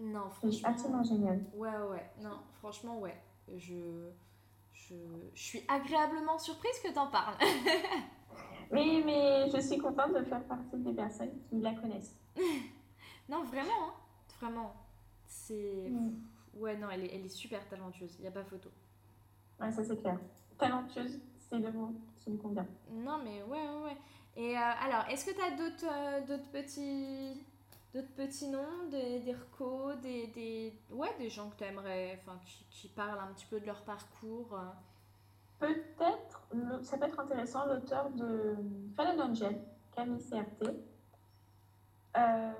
[0.01, 0.68] Non, franchement.
[0.68, 1.44] absolument génial.
[1.55, 2.11] Ouais, ouais.
[2.22, 3.16] Non, franchement, ouais.
[3.57, 4.09] Je,
[4.72, 4.94] je,
[5.35, 7.37] je suis agréablement surprise que t'en parles.
[8.70, 12.14] Oui, mais je suis contente de faire partie des personnes qui la connaissent.
[13.31, 13.94] non, vraiment, hein.
[14.38, 14.74] Vraiment.
[15.27, 15.88] C'est.
[15.88, 16.12] Mm.
[16.53, 18.68] Ouais, non, elle est, elle est super talentueuse, il a pas photo.
[19.59, 20.18] Ouais, ça c'est clair.
[20.59, 21.18] Talentueuse,
[21.50, 22.66] c'est le mot qui me convient.
[22.90, 23.96] Non, mais ouais, ouais, ouais.
[24.37, 27.44] Et euh, alors, est-ce que t'as d'autres euh, d'autres petits.
[27.94, 30.78] D'autres petits noms, des, des recos, des, des.
[30.90, 32.18] Ouais, des gens que t'aimerais.
[32.20, 34.52] Enfin, qui, qui parlent un petit peu de leur parcours.
[34.52, 34.68] euh?
[35.58, 36.46] Peut-être,
[36.82, 38.54] ça peut être intéressant, l'auteur de
[38.94, 39.61] Fallen Angel,
[39.96, 40.68] Camille CRT.
[42.16, 42.52] Euh,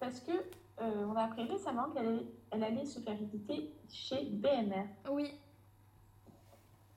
[0.00, 4.86] parce que euh, on a appris récemment qu'elle elle allait se faire éditer chez BMR.
[5.10, 5.30] Oui,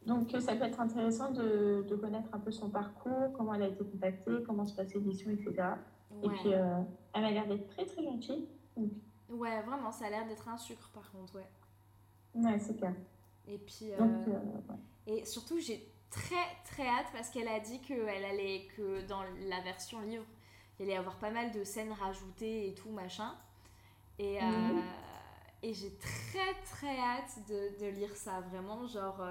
[0.05, 3.63] Donc, euh, ça peut être intéressant de, de connaître un peu son parcours, comment elle
[3.63, 5.53] a été contactée, comment se passe l'édition, etc.
[6.23, 6.81] Et puis, euh,
[7.13, 8.47] elle m'a l'air d'être très très gentille.
[8.75, 8.89] Donc,
[9.29, 11.47] Ouais, vraiment, ça a l'air d'être un sucre par contre, ouais.
[12.35, 12.93] ouais, c'est clair.
[13.47, 13.91] Et puis.
[13.93, 14.77] euh, Donc, euh, ouais.
[15.07, 16.35] Et surtout, j'ai très
[16.65, 20.25] très hâte parce qu'elle a dit que elle allait que dans la version livre,
[20.79, 23.33] il allait y avoir pas mal de scènes rajoutées et tout machin.
[24.19, 24.81] Et, Mhm.
[25.63, 28.85] et j'ai très très hâte de, de lire ça vraiment.
[28.87, 29.21] Genre,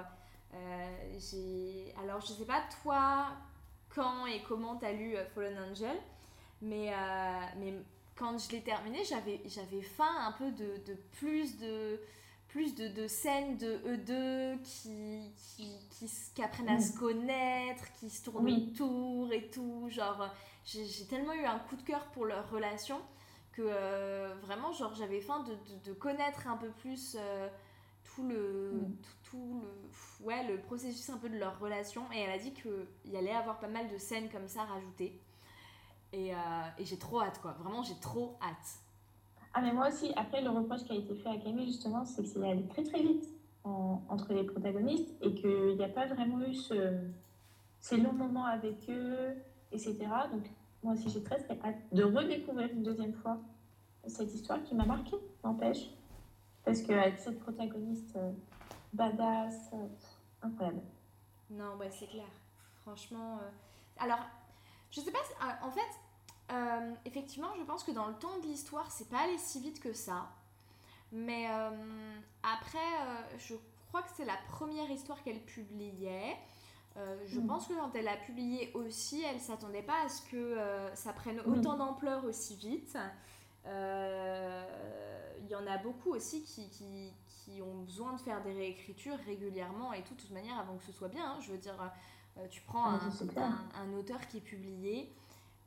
[1.17, 1.93] j'ai.
[2.01, 3.27] Alors, je sais pas toi
[3.89, 5.97] quand et comment t'as lu euh, Fallen Angel,
[6.61, 6.95] mais, euh,
[7.57, 7.73] mais
[8.15, 11.99] quand je l'ai terminé, j'avais j'avais faim un peu de, de plus de
[12.49, 16.81] plus de, de scènes de eux deux qui, qui, qui, qui apprennent à Mm.
[16.81, 18.51] se connaître, qui se tournent Oui.
[18.51, 19.87] autour et tout.
[19.89, 20.29] Genre,
[20.65, 22.99] j'ai j'ai tellement eu un coup de cœur pour leur relation
[23.53, 27.47] que euh, vraiment, genre, j'avais faim de, de, de connaître un peu plus euh,
[28.15, 28.95] tout le, mm.
[29.23, 32.03] tout, le, ouais, le processus un peu de leur relation.
[32.13, 35.19] Et elle a dit qu'il y allait avoir pas mal de scènes comme ça rajoutées.
[36.13, 36.37] Et, euh,
[36.77, 37.53] et j'ai trop hâte, quoi.
[37.53, 38.79] Vraiment, j'ai trop hâte.
[39.53, 42.23] Ah, mais moi aussi, après, le reproche qui a été fait à Camille, justement, c'est
[42.23, 43.25] que c'est allé très très vite
[43.63, 46.97] entre les protagonistes et qu'il n'y a pas vraiment eu ce,
[47.79, 49.35] ces longs moments avec eux,
[49.71, 49.97] etc.
[50.31, 50.49] Donc,
[50.83, 53.37] moi aussi, j'ai très très hâte de redécouvrir une deuxième fois
[54.07, 55.91] cette histoire qui m'a marquée, n'empêche.
[56.63, 58.31] Parce qu'avec cette protagoniste euh,
[58.93, 59.87] badass, euh,
[60.41, 60.81] incroyable.
[61.49, 62.27] Non, ouais, c'est clair.
[62.81, 63.39] Franchement.
[63.41, 63.49] Euh,
[63.97, 64.19] alors,
[64.91, 65.19] je sais pas,
[65.63, 65.81] en fait,
[67.05, 69.93] effectivement, je pense que dans le temps de l'histoire, c'est pas allé si vite que
[69.93, 70.29] ça.
[71.11, 71.45] Mais
[72.43, 72.79] après,
[73.37, 73.55] je
[73.87, 76.37] crois que c'est la première histoire qu'elle publiait.
[77.25, 77.47] je mm.
[77.47, 80.57] pense que quand elle a publié aussi, elle s'attendait pas à ce que
[80.93, 82.97] ça prenne autant d'ampleur aussi vite.
[83.65, 89.17] Il y en a beaucoup aussi qui, qui, qui, ont besoin de faire des réécritures
[89.25, 91.31] régulièrement et tout, de toute manière, avant que ce soit bien.
[91.31, 91.39] Hein.
[91.41, 91.75] je veux dire,
[92.37, 92.99] euh, tu prends un,
[93.75, 95.13] un, auteur qui est publié,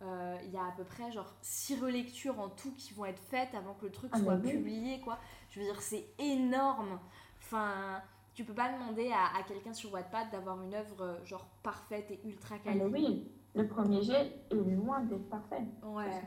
[0.03, 3.23] euh, il y a à peu près genre six relectures en tout qui vont être
[3.23, 5.19] faites avant que le truc ah, soit publié, quoi.
[5.51, 6.99] Je veux dire, c'est énorme.
[7.39, 8.03] Enfin,
[8.35, 12.11] tu peux pas demander à, à quelqu'un sur Wattpad d'avoir une œuvre euh, genre parfaite
[12.11, 12.81] et ultra quali.
[12.83, 15.65] Ah, oui, le premier jet est loin d'être parfait.
[15.83, 16.23] Ouais.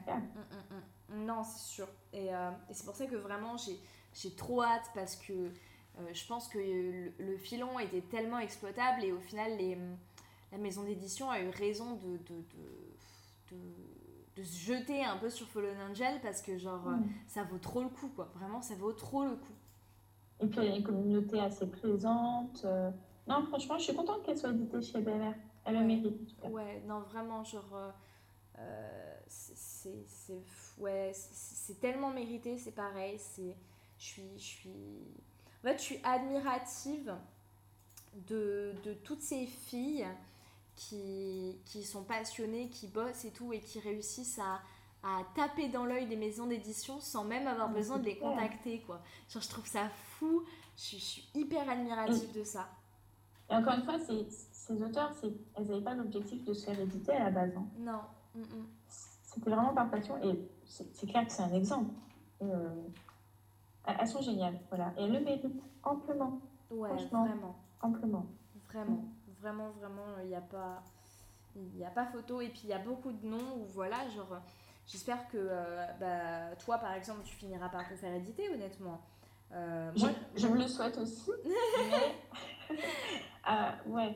[1.10, 1.88] Non, c'est sûr.
[2.14, 6.28] Et, euh, et c'est pour ça que vraiment j'ai trop hâte parce que euh, je
[6.28, 9.78] pense que le, filon était tellement exploitable et au final les,
[10.52, 12.44] la maison d'édition a eu raison de, de,
[13.52, 13.58] de,
[14.36, 17.10] de, se jeter un peu sur Fallen Angel parce que genre mm.
[17.28, 18.30] ça vaut trop le coup quoi.
[18.36, 19.54] Vraiment ça vaut trop le coup.
[20.40, 22.62] Et puis il y a une communauté assez présente.
[22.66, 22.92] Euh.
[23.28, 25.34] Non, franchement, je suis contente qu'elle soit éditée chez BMR.
[25.66, 26.36] Elle le mérite.
[26.44, 27.94] Ouais, non, vraiment, genre.
[29.28, 30.44] c'est
[30.80, 33.18] ouais, c'est tellement mérité, c'est pareil.
[33.20, 33.56] C'est,
[34.00, 34.70] je suis, je suis,
[35.64, 37.16] en fait, je suis admirative
[38.28, 40.08] de, de toutes ces filles
[40.76, 44.62] qui, qui, sont passionnées, qui bossent et tout, et qui réussissent à,
[45.04, 49.02] à taper dans l'œil des maisons d'édition sans même avoir besoin de les contacter, quoi.
[49.30, 50.44] Genre, je trouve ça fou.
[50.76, 52.70] Je, suis hyper admirative de ça.
[53.50, 55.12] Et encore une fois, ces, ces auteurs,
[55.56, 57.54] elles n'avaient pas l'objectif de se faire éditer à la base.
[57.58, 57.66] Hein.
[57.80, 58.02] Non.
[58.36, 58.68] Mm, mm.
[59.28, 60.18] C'était vraiment par passion.
[60.24, 61.94] Et c'est clair que c'est un exemple.
[62.42, 62.70] Euh,
[63.86, 64.94] elles sont géniales, voilà.
[64.98, 65.48] Et elles le méritent
[65.84, 66.40] amplement.
[66.72, 67.56] Ouais, vraiment.
[67.82, 68.26] Amplement.
[68.70, 69.04] Vraiment,
[69.42, 70.82] vraiment, vraiment, il n'y a pas...
[71.56, 74.08] Il n'y a pas photo et puis il y a beaucoup de noms où voilà,
[74.10, 74.38] genre,
[74.86, 79.02] j'espère que euh, bah, toi par exemple tu finiras par te faire éditer honnêtement.
[79.54, 80.10] Euh, moi...
[80.36, 81.32] je, me le souhaite aussi.
[82.70, 83.92] mais...
[83.92, 84.16] ouais,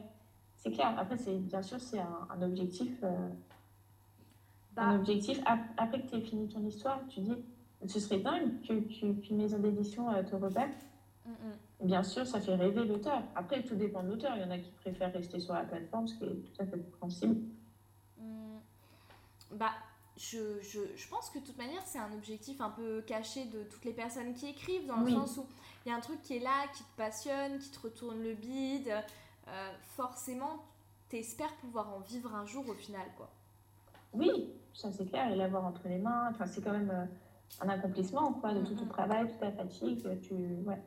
[0.56, 0.94] c'est clair.
[1.00, 3.04] Après, bien sûr, c'est un, un, objectif
[4.76, 5.40] bah, un objectif.
[5.78, 7.36] Après que tu aies fini ton histoire, tu dis,
[7.88, 10.70] ce serait dingue qu'une maison d'édition te repère.
[11.82, 13.24] Bien sûr, ça fait rêver l'auteur.
[13.36, 14.34] Après, tout dépend de l'auteur.
[14.36, 16.66] Il y en a qui préfèrent rester sur la plateforme, ce qui est tout à
[16.66, 17.42] fait compréhensible.
[18.20, 18.58] Mm.
[19.54, 19.72] Bah,
[20.16, 23.64] je, je, je, pense que de toute manière, c'est un objectif un peu caché de
[23.64, 25.46] toutes les personnes qui écrivent, dans le sens où
[25.86, 28.36] il y a un truc qui est là, qui te passionne, qui te retourne le
[28.36, 28.94] bide.
[29.48, 30.64] Euh, forcément,
[31.10, 33.32] tu espères pouvoir en vivre un jour au final, quoi.
[34.14, 37.06] Oui, ça c'est clair, et l'avoir entre les mains, enfin, c'est quand même euh,
[37.62, 40.20] un accomplissement quoi, de tout ton travail, toute ta fatigue.
[40.22, 40.34] Tu...
[40.66, 40.82] Ouais.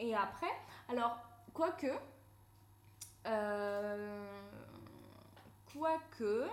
[0.00, 0.50] Et après,
[0.88, 1.18] alors,
[1.52, 1.92] quoique,
[3.26, 4.26] euh,
[5.72, 6.46] quoique,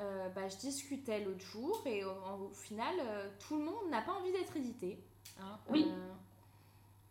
[0.00, 4.12] euh, bah, je discutais l'autre jour et au, final, euh, tout le monde n'a pas
[4.12, 4.98] envie d'être édité.
[5.40, 5.92] Hein, oui.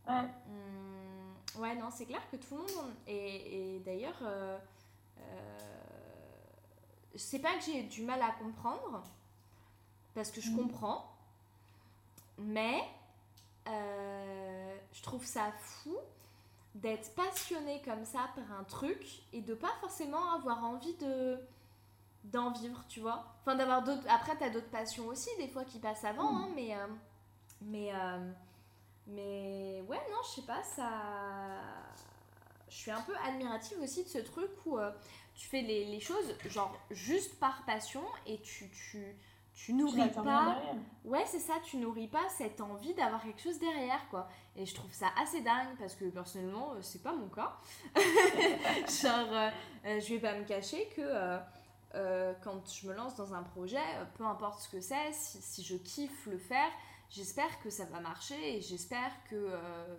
[0.08, 0.24] ouais.
[0.24, 2.94] Hmm, ouais, non, c'est clair que tout le monde.
[3.08, 4.22] Et, et d'ailleurs
[7.16, 9.04] c'est pas que j'ai du mal à comprendre,
[10.14, 10.58] parce que je mm.
[10.58, 11.12] comprends,
[12.38, 12.82] mais
[13.68, 15.96] euh, je trouve ça fou
[16.76, 21.40] d'être passionné comme ça par un truc et de pas forcément avoir envie de
[22.26, 23.24] d'en vivre, tu vois.
[23.42, 24.04] Enfin, d'avoir d'autres...
[24.10, 26.38] Après, t'as d'autres passions aussi, des fois, qui passent avant, mm.
[26.38, 26.76] hein, mais...
[26.76, 26.88] Euh,
[27.62, 27.92] mais...
[27.94, 28.32] Euh,
[29.08, 29.84] mais...
[29.88, 30.90] Ouais, non, je sais pas, ça...
[32.68, 34.78] Je suis un peu admirative aussi de ce truc où
[35.40, 39.16] tu fais les, les, choses genre juste par passion et tu, tu,
[39.54, 40.62] tu nourris pas.
[41.06, 44.28] Ouais, c'est ça, tu nourris pas cette envie d'avoir quelque chose derrière, quoi.
[44.58, 47.58] Et je trouve ça assez dingue parce que personnellement, euh, c'est pas mon cas.
[47.96, 49.50] genre, euh,
[49.86, 51.40] euh, je vais pas me cacher que
[52.44, 53.80] quand je me lance dans un projet,
[54.16, 56.70] peu importe ce que c'est, si, si, je kiffe le faire,
[57.10, 59.50] j'espère que ça va marcher et j'espère que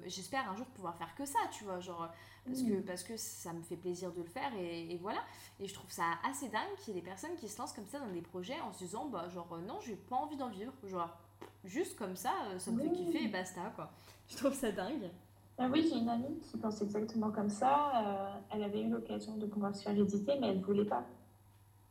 [0.06, 1.80] j'espère un jour pouvoir faire que ça, tu vois.
[1.80, 2.08] Genre,
[2.46, 2.84] parce, que, mm.
[2.84, 5.20] parce que ça me fait plaisir de le faire et, voilà.
[5.58, 7.86] Et je trouve ça assez dingue qu'il y ait des personnes qui se lancent comme
[7.86, 10.48] ça dans des projets en se disant, bah, genre, euh, non, j'ai pas envie d'en
[10.48, 10.72] vivre.
[10.84, 11.16] Genre,
[11.64, 13.90] juste comme ça, euh, ça me fait kiffer et basta, quoi.
[14.28, 15.10] Je trouve ça dingue.
[15.58, 17.92] Ben oui, j'ai une amie qui pense exactement comme ça.
[17.94, 21.04] Euh, elle avait eu l'occasion de pouvoir se faire éditer, mais elle ne voulait pas.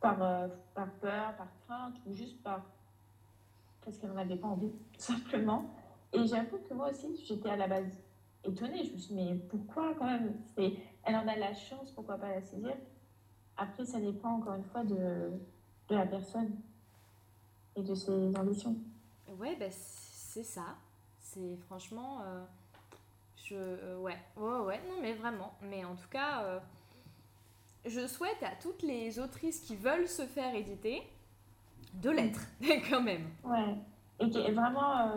[0.01, 2.65] Par, euh, par peur, par crainte, ou juste par...
[3.89, 5.65] parce qu'elle n'en avait pas envie, tout simplement.
[6.13, 7.97] Et j'avoue que moi aussi, j'étais à la base
[8.43, 8.83] étonnée.
[8.85, 10.35] Je me suis dit, mais pourquoi quand même?
[10.57, 12.75] Elle en a la chance, pourquoi pas la saisir?
[13.57, 15.31] Après, ça dépend encore une fois de,
[15.89, 16.55] la personne
[17.75, 18.75] et de ses ambitions.
[19.39, 20.75] Ouais, ben c'est ça.
[21.19, 22.21] C'est franchement.
[22.21, 22.43] Euh,
[23.37, 25.53] je, euh, ouais, ouais, ouais, non, mais vraiment.
[25.63, 26.59] Mais en tout cas, euh,
[27.85, 31.01] je souhaite à toutes les autrices qui veulent se faire éditer
[31.93, 32.41] de l'être,
[32.89, 33.29] quand même.
[33.43, 33.75] Ouais.
[34.19, 35.13] Et vraiment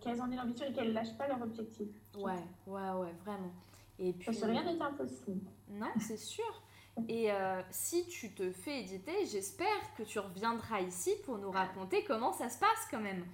[0.00, 1.88] qu'elles en aient l'ambition et qu'elles ne lâchent pas leur objectif.
[2.16, 2.32] Ouais,
[2.66, 3.52] ouais, ouais, vraiment.
[4.00, 5.48] Et puis, Parce que rien n'est impossible.
[5.68, 6.62] Non, c'est sûr.
[7.08, 7.30] Et
[7.70, 12.48] si tu te fais éditer, j'espère que tu reviendras ici pour nous raconter comment ça
[12.48, 13.24] se passe quand même.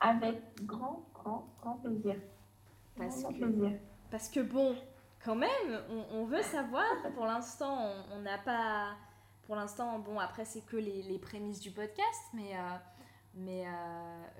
[0.00, 2.16] Avec grand, grand, grand plaisir.
[2.96, 3.78] Parce, que,
[4.10, 4.74] parce que bon,
[5.24, 5.80] quand même,
[6.12, 6.84] on, veut savoir.
[7.14, 7.76] Pour l'instant,
[8.12, 8.94] on n'a pas.
[9.46, 12.76] Pour l'instant, bon, après, c'est que les, les, prémices du podcast, mais, euh,
[13.34, 13.70] mais euh,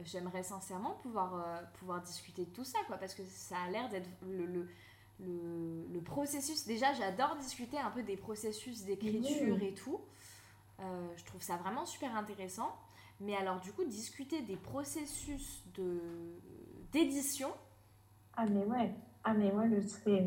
[0.05, 3.89] j'aimerais sincèrement pouvoir, euh, pouvoir discuter de tout ça, quoi, parce que ça a l'air
[3.89, 4.69] d'être le, le,
[5.21, 6.67] le, le, processus.
[6.67, 10.01] Déjà, j'adore discuter un peu des processus d'écriture et tout.
[10.81, 12.75] je trouve ça vraiment super intéressant.
[13.21, 16.01] Mais alors, du coup, discuter des processus de
[16.93, 17.51] d'édition,
[18.37, 18.95] ah, mais ouais.
[19.25, 20.27] Ah, mais moi, je serais.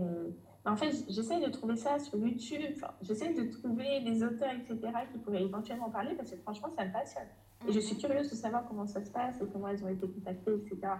[0.65, 2.61] En fait, j'essaie de trouver ça sur YouTube.
[2.75, 4.77] Enfin, j'essaie de trouver des auteurs, etc.,
[5.11, 7.27] qui pourraient éventuellement parler parce que franchement, ça me passionne.
[7.67, 8.01] Et je suis mhm.
[8.01, 10.93] curieuse de savoir comment ça se passe et comment elles ont été contactées, etc.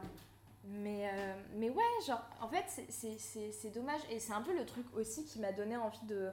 [0.65, 4.01] Mais, euh, mais ouais, genre, en fait, c'est dommage.
[4.11, 6.29] Et c'est un peu le truc aussi qui m'a donné envie de,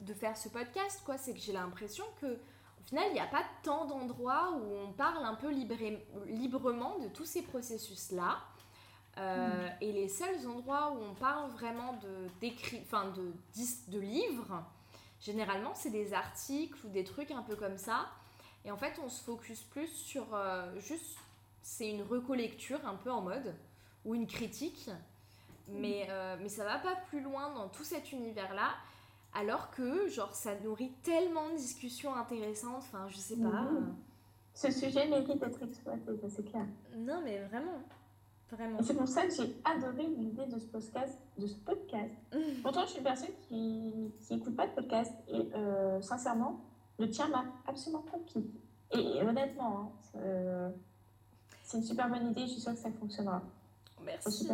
[0.00, 1.18] de faire ce podcast, quoi.
[1.18, 4.92] C'est que j'ai l'impression que, au final, il n'y a pas tant d'endroits où on
[4.92, 8.38] parle un peu librement de tous ces processus-là.
[9.18, 12.48] Euh, et les seuls endroits où on parle vraiment de,
[12.82, 13.32] enfin de,
[13.88, 14.62] de livres,
[15.20, 18.08] généralement, c'est des articles ou des trucs un peu comme ça.
[18.64, 21.16] Et en fait, on se focus plus sur euh, juste,
[21.62, 23.54] c'est une recollecture un peu en mode,
[24.04, 24.90] ou une critique.
[25.68, 28.74] Mais, euh, mais ça va pas plus loin dans tout cet univers-là.
[29.34, 32.78] Alors que, genre, ça nourrit tellement de discussions intéressantes.
[32.78, 33.68] Enfin, je sais pas.
[34.54, 36.66] Ce sujet mérite d'être exploité, ça c'est clair.
[36.96, 37.82] Non, mais vraiment.
[38.82, 41.18] C'est pour ça que j'ai adoré l'idée de ce podcast.
[41.36, 42.14] De ce podcast.
[42.62, 46.60] Pourtant, je suis une personne qui n'écoute pas de podcast et euh, sincèrement,
[46.98, 48.48] le tien m'a absolument conquis.
[48.92, 50.70] Et, honnêtement, hein, euh,
[51.64, 52.42] c'est une super bonne idée.
[52.42, 53.42] Je suis sûre que ça fonctionnera.
[54.04, 54.48] Merci.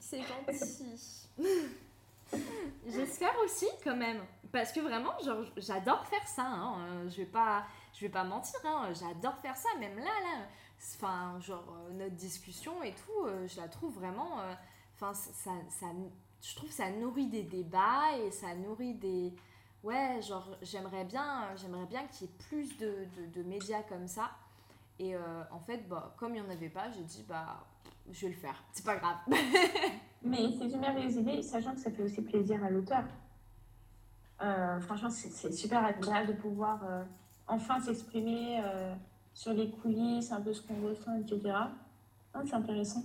[0.00, 1.24] C'est gentil.
[2.88, 4.20] J'espère aussi quand même.
[4.50, 5.12] Parce que vraiment,
[5.58, 6.46] j'adore faire ça.
[6.46, 7.08] Hein.
[7.08, 7.64] Je vais pas,
[7.96, 8.60] je vais pas mentir.
[8.64, 8.92] Hein.
[8.92, 9.68] J'adore faire ça.
[9.78, 10.46] Même là, là
[10.78, 14.40] Enfin, genre, euh, notre discussion et tout, euh, je la trouve vraiment.
[14.40, 14.54] Euh,
[14.94, 15.86] enfin, ça, ça,
[16.42, 19.34] je trouve ça nourrit des débats et ça nourrit des.
[19.82, 24.30] Ouais, genre, j'aimerais bien, j'aimerais bien qu'il y ait plus de, de, médias comme ça.
[24.98, 27.64] Et en fait, bah, comme il n'y en avait pas, j'ai dit, bah,
[28.10, 28.64] je vais le faire.
[28.72, 29.18] C'est pas grave.
[30.22, 33.04] Mais c'est une merveilleuse idée, sachant que ça fait aussi plaisir à l'auteur.
[34.80, 36.80] franchement, c'est super agréable de pouvoir
[37.48, 38.60] enfin s'exprimer
[39.34, 41.54] sur les coulisses, un peu ce qu'on ressent, etc.
[42.34, 43.02] Ah, c'est intéressant.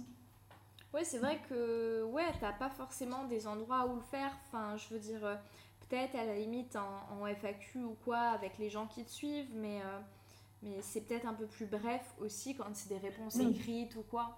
[0.93, 4.31] Ouais, c'est vrai que ouais, t'as pas forcément des endroits où le faire.
[4.45, 5.35] Enfin, je veux dire, euh,
[5.87, 9.79] peut-être à la limite en, FAQ ou quoi avec les gens qui te suivent, mais,
[9.81, 9.99] euh,
[10.63, 14.37] mais c'est peut-être un peu plus bref aussi quand c'est des réponses écrites ou quoi.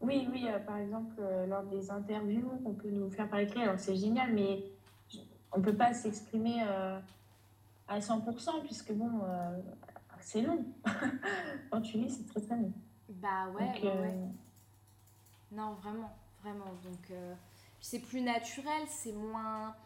[0.00, 3.78] Oui, oui, euh, par exemple, lors des interviews, on peut nous faire par écrit, alors
[3.78, 4.64] c'est génial, mais
[5.52, 6.64] on peut pas s'exprimer
[7.88, 9.20] à 100%, puisque bon,
[10.24, 10.64] c'est long.
[11.70, 12.72] Quand tu lis, c'est très très long.
[13.08, 14.26] Bah ouais, euh,
[15.52, 16.10] Non, vraiment,
[16.42, 16.72] vraiment.
[16.82, 17.34] Donc, euh,
[17.80, 19.76] c'est plus naturel, c'est moins.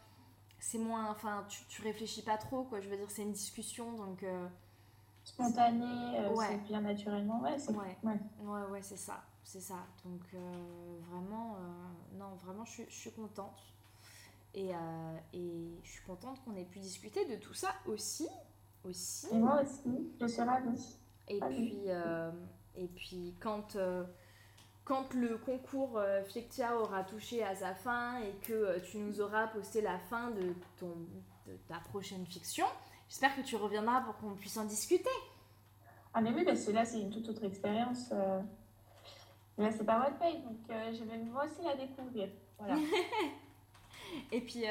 [0.60, 1.10] C'est moins.
[1.10, 2.80] Enfin, tu, tu réfléchis pas trop, quoi.
[2.80, 4.22] Je veux dire, c'est une discussion, donc.
[4.22, 4.48] Euh,
[5.24, 5.84] Spontané,
[6.48, 7.56] c'est bien naturellement, ouais.
[7.68, 7.96] Ouais.
[8.02, 9.22] ouais, ouais, ouais c'est ça.
[9.44, 9.86] C'est ça.
[10.04, 10.22] Donc,
[11.10, 11.56] vraiment,
[12.14, 13.60] non, vraiment, je, je suis contente.
[14.54, 14.70] Et,
[15.34, 18.28] et je suis contente qu'on ait pu discuter de tout ça aussi
[18.84, 19.28] aussi.
[19.32, 20.96] Et moi aussi, je suis ravie.
[21.28, 22.30] Et puis, euh,
[22.76, 24.04] et puis quand, euh,
[24.84, 26.22] quand le concours euh,
[26.80, 30.54] aura touché à sa fin et que euh, tu nous auras posté la fin de,
[30.78, 30.94] ton,
[31.46, 32.66] de ta prochaine fiction,
[33.08, 35.10] j'espère que tu reviendras pour qu'on puisse en discuter.
[36.14, 38.10] Ah mais oui, parce que là, c'est une toute autre expérience.
[39.58, 42.28] Là, c'est pas Wattpay, donc je vais moi aussi la découvrir.
[42.58, 42.76] Voilà.
[44.32, 44.64] et puis,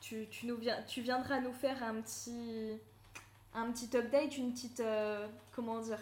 [0.00, 2.78] tu, tu, nous viens, tu viendras nous faire un petit
[3.54, 4.80] un petit update, une petite.
[4.80, 5.98] Euh, comment dire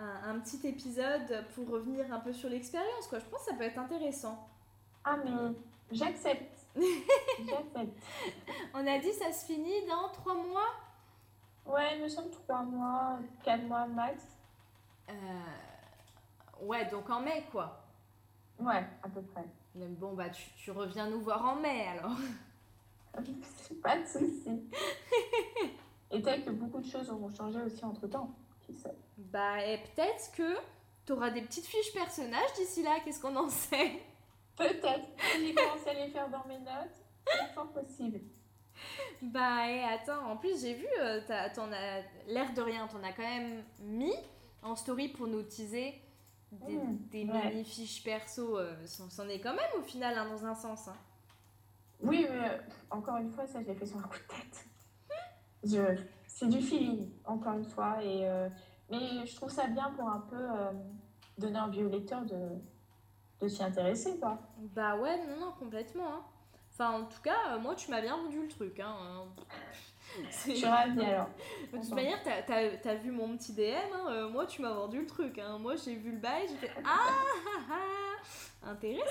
[0.00, 3.18] un, petit épisode pour revenir un peu sur l'expérience, quoi.
[3.18, 4.48] Je pense que ça peut être intéressant.
[5.02, 5.32] Ah, mais
[5.90, 6.66] j'accepte.
[6.76, 7.98] j'accepte.
[8.74, 10.70] On a dit ça se finit dans trois mois?
[11.66, 14.22] Ouais, nous sommes trois mois, quatre mois max.
[15.10, 15.12] Euh,
[16.60, 17.84] Ouais, donc en mai, quoi.
[18.58, 19.44] Ouais, à peu près.
[19.78, 22.16] Mais bon, bah, tu, tu reviens nous voir en mai, alors.
[23.82, 24.68] Pas de soucis.
[26.10, 28.34] Et peut-être que beaucoup de choses auront changé aussi entre temps.
[28.60, 30.56] Qui sait Bah, et peut-être que
[31.04, 34.00] t'auras des petites fiches personnages d'ici là, qu'est-ce qu'on en sait?
[34.56, 35.06] Peut-être.
[35.38, 36.96] J'ai commencé à les faire dans mes notes.
[37.26, 38.20] C'est fort possible.
[39.20, 41.20] Bah, et attends, en plus, j'ai vu, euh,
[41.54, 44.14] t'en as l'air de rien, t'en as quand même mis
[44.62, 46.00] en story pour nous teaser
[46.52, 47.50] des, Mmh, des ouais.
[47.50, 48.58] mini-fiches perso.
[48.58, 50.88] euh, c'en est quand même au final, hein, dans un sens.
[50.88, 50.96] hein.
[52.00, 52.58] Oui, mais euh,
[52.90, 54.64] encore une fois, ça, je l'ai fait sur un coup de tête.
[55.64, 56.00] Je...
[56.26, 58.02] C'est du feeling, encore une fois.
[58.02, 58.48] Et, euh,
[58.90, 60.46] Mais je trouve ça bien pour un peu
[61.36, 62.38] donner envie au lecteur de,
[63.40, 64.38] de s'y intéresser, quoi.
[64.58, 66.06] Bah ouais, non, non, complètement.
[66.06, 66.22] hein.
[66.72, 68.78] Enfin, en tout cas, moi, tu m'as bien vendu le truc.
[68.78, 69.24] Hein.
[70.46, 71.28] Je suis ravie, alors.
[71.72, 73.62] De toute manière, t'as, t'as- t'as vu mon petit DM,
[73.94, 75.38] hein, euh, moi tu m'as vendu le truc.
[75.38, 75.58] Hein.
[75.58, 76.98] Moi j'ai vu le bail, j'ai fait Ah
[77.70, 77.76] ah,
[78.64, 79.04] ah, Intéressant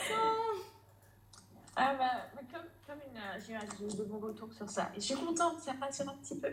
[1.76, 2.12] Ah bah,
[2.52, 4.92] comme, comme une, euh, j'ai eu de bons retours sur ça.
[4.96, 6.52] Et je suis contente, ça rassure un petit peu.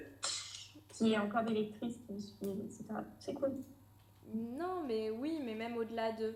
[0.89, 2.85] Qu'il y ait encore des lectrices qui me suivent, etc.
[3.19, 3.53] C'est cool.
[4.33, 6.35] Non, mais oui, mais même au-delà de.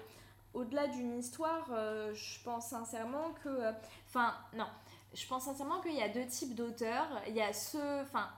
[0.55, 3.71] Au-delà d'une histoire, euh, je pense sincèrement que.
[4.07, 4.67] Enfin, non.
[5.15, 7.09] Je pense sincèrement qu'il y a deux types d'auteurs.
[7.29, 8.01] Il y a ceux.
[8.03, 8.29] Enfin.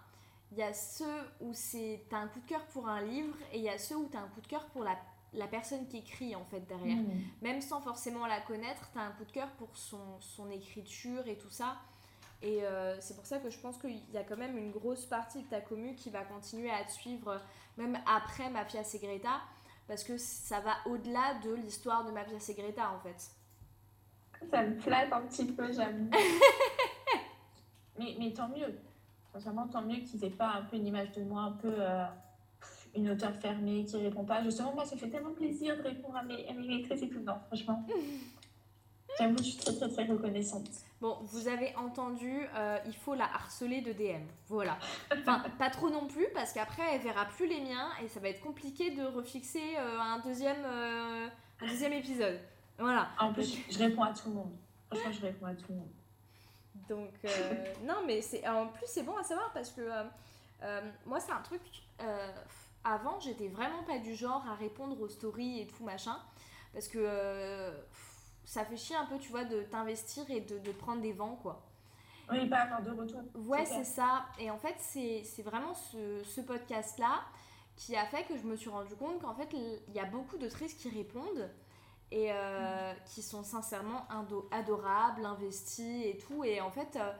[0.52, 1.04] Il y a ceux
[1.40, 3.96] où c'est t'as un coup de cœur pour un livre et il y a ceux
[3.96, 4.98] où t'as un coup de cœur pour la,
[5.32, 6.96] la personne qui écrit en fait derrière.
[6.96, 7.22] Mm.
[7.42, 11.26] même sans forcément la connaître, tu as un coup de cœur pour son, son écriture
[11.28, 11.76] et tout ça.
[12.42, 15.04] Et euh, c'est pour ça que je pense qu'il y a quand même une grosse
[15.04, 17.40] partie de ta commu qui va continuer à te suivre,
[17.76, 19.40] même après Mafia Segreta,
[19.86, 23.30] parce que ça va au-delà de l'histoire de Mafia Segreta en fait.
[24.48, 26.10] Ça me flatte un petit peu, j'aime.
[27.98, 28.78] mais, mais tant mieux.
[29.32, 32.04] Sincèrement, tant mieux qu'ils aient pas un peu une image de moi, un peu euh,
[32.96, 34.42] une auteure fermée qui répond pas.
[34.42, 37.20] Justement, moi, ça fait tellement plaisir de répondre à mes, à mes lectrices et tout.
[37.20, 37.86] Non, franchement.
[39.18, 40.68] J'avoue, je suis très, très, très reconnaissante.
[41.00, 44.24] Bon, vous avez entendu, euh, il faut la harceler de DM.
[44.48, 44.78] Voilà.
[45.12, 48.28] Enfin, pas trop non plus, parce qu'après, elle verra plus les miens et ça va
[48.28, 52.38] être compliqué de refixer euh, un, deuxième, un deuxième épisode.
[52.80, 53.08] Voilà.
[53.18, 54.52] En plus, je, réponds à tout le monde.
[54.90, 55.90] Franchement, je réponds à tout le monde.
[56.88, 60.04] Donc, euh, non, mais c'est en plus, c'est bon à savoir parce que euh,
[60.62, 61.62] euh, moi, c'est un truc.
[62.00, 62.32] euh,
[62.82, 66.16] avant, j'étais vraiment pas du genre à répondre aux stories et tout machin.
[66.72, 67.72] Parce que euh,
[68.44, 71.36] ça fait chier un peu, tu vois, de t'investir et de, de prendre des vents,
[71.42, 71.62] quoi.
[72.32, 73.20] Oui, pas avoir de retour.
[73.34, 74.24] Ouais, C'est c'est ça.
[74.38, 77.20] Et en fait, c'est c'est vraiment ce, ce podcast-là
[77.76, 80.38] qui a fait que je me suis rendu compte qu'en fait, il y a beaucoup
[80.38, 81.50] d'autrices qui répondent
[82.12, 84.06] et euh, qui sont sincèrement
[84.50, 86.44] adorables, investies et tout.
[86.44, 87.12] Et en fait, euh,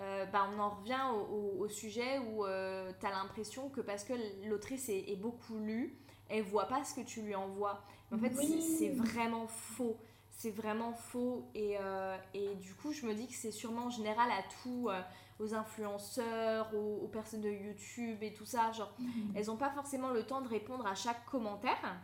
[0.00, 4.04] euh, bah, on en revient au, au- au sujet où tu as l'impression que parce
[4.04, 4.14] que
[4.48, 5.96] l'autrice est, est beaucoup lue,
[6.28, 7.80] elle voit pas ce que tu lui envoies.
[8.10, 8.76] Mais en fait, c'est- Oui.
[8.78, 9.96] c'est vraiment faux.
[10.30, 11.48] C'est vraiment faux.
[11.54, 15.00] Et, euh, et du coup, je me dis que c'est sûrement général à tout, euh,
[15.40, 18.70] aux influenceurs, aux, aux personnes de YouTube et tout ça.
[18.72, 18.92] Genre,
[19.34, 21.96] elles n'ont pas forcément le temps de répondre à chaque commentaire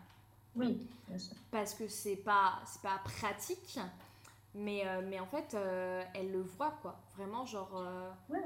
[0.56, 1.34] Oui, bien sûr.
[1.50, 3.78] parce que c'est pas, c'est pas pratique.
[4.54, 7.00] Mais, euh, mais en fait, euh, elles le voient, quoi.
[7.16, 7.72] Vraiment, genre.
[7.76, 8.44] euh, Ouais.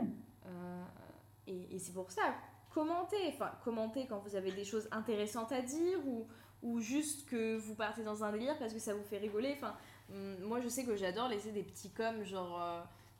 [1.47, 2.35] et et c'est pour ça,
[2.73, 3.29] commentez.
[3.29, 6.27] Enfin, commentez quand vous avez des choses intéressantes à dire ou,
[6.63, 9.55] ou juste que vous partez dans un délire parce que ça vous fait rigoler.
[9.57, 9.75] Enfin,
[10.11, 12.59] hum, moi, je sais que j'adore laisser des petits coms, genre.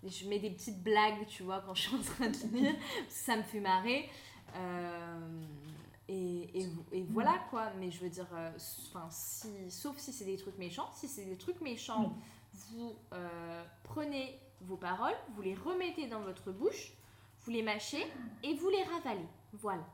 [0.05, 2.75] je mets des petites blagues, tu vois, quand je suis en train de lire.
[3.09, 4.09] ça me fait marrer.
[4.57, 5.19] Euh,
[6.09, 8.51] et, et, et voilà quoi, mais je veux dire, euh,
[9.11, 12.15] si, sauf si c'est des trucs méchants, si c'est des trucs méchants,
[12.53, 16.93] vous euh, prenez vos paroles, vous les remettez dans votre bouche,
[17.43, 18.05] vous les mâchez
[18.43, 19.27] et vous les ravalez.
[19.53, 19.85] Voilà.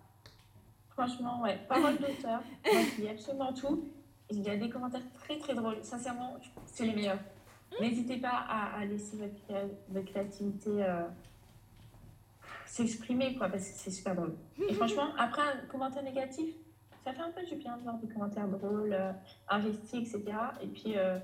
[0.90, 1.58] Franchement, ouais.
[1.68, 2.40] Parole d'auteur.
[2.72, 3.88] Moi, je lis absolument tout.
[4.30, 5.82] Il y a des commentaires très, très drôles.
[5.82, 6.36] Sincèrement,
[6.66, 7.18] c'est les meilleurs.
[7.80, 11.02] N'hésitez pas à, à laisser votre, créa- votre créativité euh,
[12.74, 14.34] s'exprimer, quoi, parce que c'est super drôle.
[14.68, 16.54] Et franchement, après un commentaire négatif,
[17.04, 19.12] ça fait un peu du bien de voir des commentaires drôles, euh,
[19.48, 20.36] investis, etc.
[20.60, 21.18] Et puis, euh,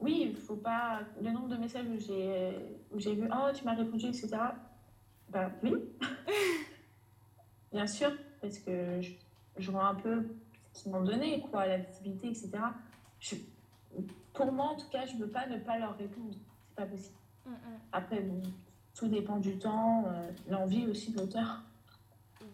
[0.00, 1.00] oui, il faut pas.
[1.22, 2.58] Le nombre de messages où j'ai
[2.90, 4.36] où j'ai vu Oh, tu m'as répondu, etc.
[5.30, 5.72] Bah oui.
[7.72, 8.12] Bien sûr,
[8.42, 9.12] parce que je,
[9.56, 10.26] je vois un peu
[10.74, 12.50] ce qu'ils m'ont donné, quoi, la visibilité, etc.
[13.20, 13.36] Je,
[14.34, 16.34] pour moi, en tout cas, je ne veux pas ne pas leur répondre.
[16.68, 17.16] C'est pas possible.
[17.92, 18.42] Après, bon,
[18.94, 21.62] tout dépend du temps, euh, l'envie aussi de l'auteur.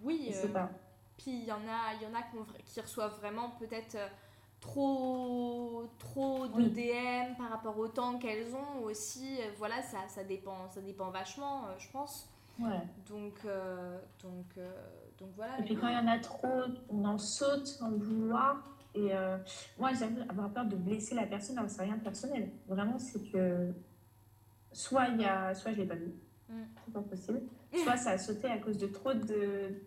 [0.02, 0.70] Oui, Je sais euh, pas.
[1.18, 2.22] puis il y en a, y en a
[2.64, 4.08] qui, reçoivent vraiment peut-être euh,
[4.60, 9.38] trop, trop de DM par rapport au temps qu'elles ont aussi.
[9.58, 12.28] Voilà, ça, ça, dépend, ça dépend vachement, je pense.
[12.58, 12.80] Ouais.
[13.08, 13.46] Donc,
[14.22, 14.58] donc,
[15.18, 15.58] donc voilà.
[15.60, 18.62] Et puis quand il y en a trop, on en saute sans le vouloir.
[18.94, 19.12] Et
[19.78, 22.50] moi, j'aime avoir peur de blesser la personne, alors c'est rien de personnel.
[22.66, 23.72] Vraiment, c'est que
[24.72, 26.12] soit, il y a, soit je ne l'ai pas vu,
[26.50, 26.66] mm.
[26.84, 27.42] c'est pas possible,
[27.82, 29.82] soit ça a sauté à cause de trop de,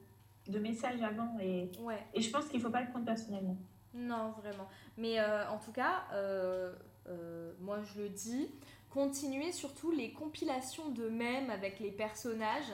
[0.47, 1.37] de messages avant.
[1.39, 1.99] Et, ouais.
[2.13, 3.57] et je pense qu'il ne faut pas le prendre personnellement.
[3.93, 4.67] Non, vraiment.
[4.97, 6.73] Mais euh, en tout cas, euh,
[7.07, 8.49] euh, moi je le dis,
[8.93, 12.71] continuer surtout les compilations de mèmes avec les personnages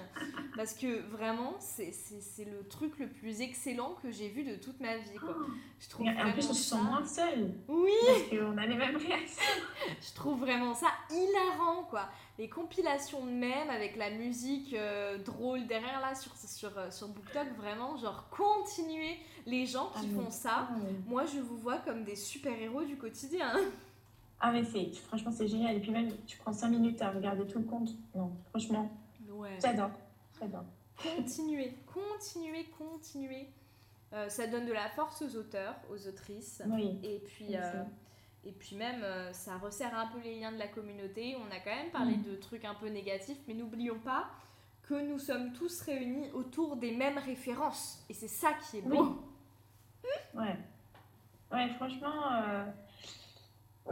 [0.58, 1.94] parce que vraiment c'est
[2.40, 5.38] le truc le plus excellent que j'ai vu de toute ma vie quoi.
[5.80, 7.54] Je trouve en plus on se sent moins seul.
[7.70, 7.92] Oui.
[8.06, 9.42] Parce qu'on a les mêmes réactions.
[10.02, 12.10] Je trouve vraiment ça hilarant quoi.
[12.38, 17.08] Les compilations de mèmes avec la musique euh, drôle derrière là sur, sur, euh, sur
[17.08, 20.68] BookTok vraiment genre continuer les gens qui ah font ça.
[20.70, 20.76] Ah
[21.08, 23.54] moi je vous vois comme des super-héros du quotidien.
[24.40, 25.76] Ah, mais c'est, franchement, c'est génial.
[25.76, 27.90] Et puis même, tu prends 5 minutes à regarder tout le compte.
[28.16, 28.90] Non, franchement,
[29.32, 29.58] ouais.
[29.62, 29.92] j'adore.
[30.40, 30.64] J'adore.
[31.04, 33.50] Continuez, continuez, continuez.
[34.14, 36.64] Euh, ça donne de la force aux auteurs, aux autrices.
[36.68, 37.00] Oui.
[37.04, 37.84] Et puis, euh,
[38.44, 41.36] et puis même, euh, ça resserre un peu les liens de la communauté.
[41.38, 42.24] On a quand même parlé mm.
[42.24, 44.30] de trucs un peu négatifs, mais n'oublions pas
[44.84, 48.04] que nous sommes tous réunis autour des mêmes références.
[48.10, 49.22] Et c'est ça qui est beau.
[50.34, 50.58] Ouais.
[51.52, 52.32] Ouais, franchement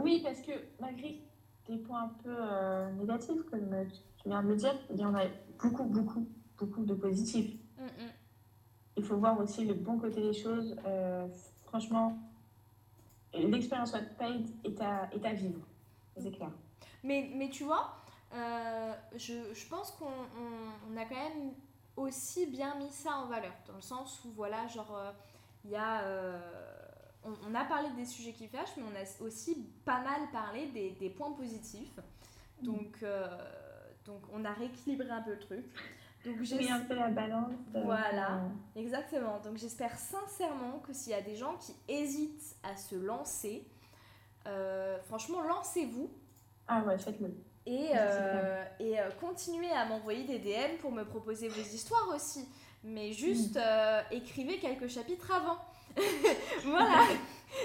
[0.00, 1.20] oui, parce que malgré
[1.68, 3.68] des points un peu euh, négatifs, comme
[4.16, 5.24] tu viens de le dire, il y en a
[5.62, 6.26] beaucoup, beaucoup,
[6.56, 7.54] beaucoup de positifs.
[7.76, 8.10] Mm, mm.
[8.96, 10.76] Il faut voir aussi le bon côté des choses.
[10.86, 11.26] Euh,
[11.66, 12.18] franchement,
[13.32, 15.60] l'expérience Wattpad est à, est à vivre,
[16.16, 16.50] c'est clair.
[17.04, 17.94] Mais, mais tu vois,
[18.34, 21.52] euh, je, je, pense qu'on on, a quand même
[21.96, 24.98] aussi bien mis ça en valeur, dans le sens où, voilà, genre,
[25.64, 26.02] il y a
[27.46, 31.10] on, a parlé des sujets qui fâchent, mais on a aussi pas mal parlé des,
[31.10, 31.98] points positifs.
[32.62, 33.26] Donc, euh,
[34.04, 35.64] donc, on a rééquilibré un peu le truc.
[36.24, 37.52] Donc, j'ai un peu la balance.
[37.74, 38.42] Euh, voilà,
[38.74, 39.38] exactement.
[39.40, 43.66] Donc, j'espère sincèrement que s'il y a des gens qui hésitent à se lancer,
[44.46, 46.10] euh, franchement, lancez-vous.
[46.66, 47.34] Ah ouais, faites-le.
[47.66, 47.92] Et,
[48.80, 52.48] et continuez à m'envoyer des DM pour me proposer vos histoires aussi.
[52.82, 54.14] Mais juste mm.
[54.14, 55.58] écrivez quelques chapitres avant.
[56.64, 57.06] voilà,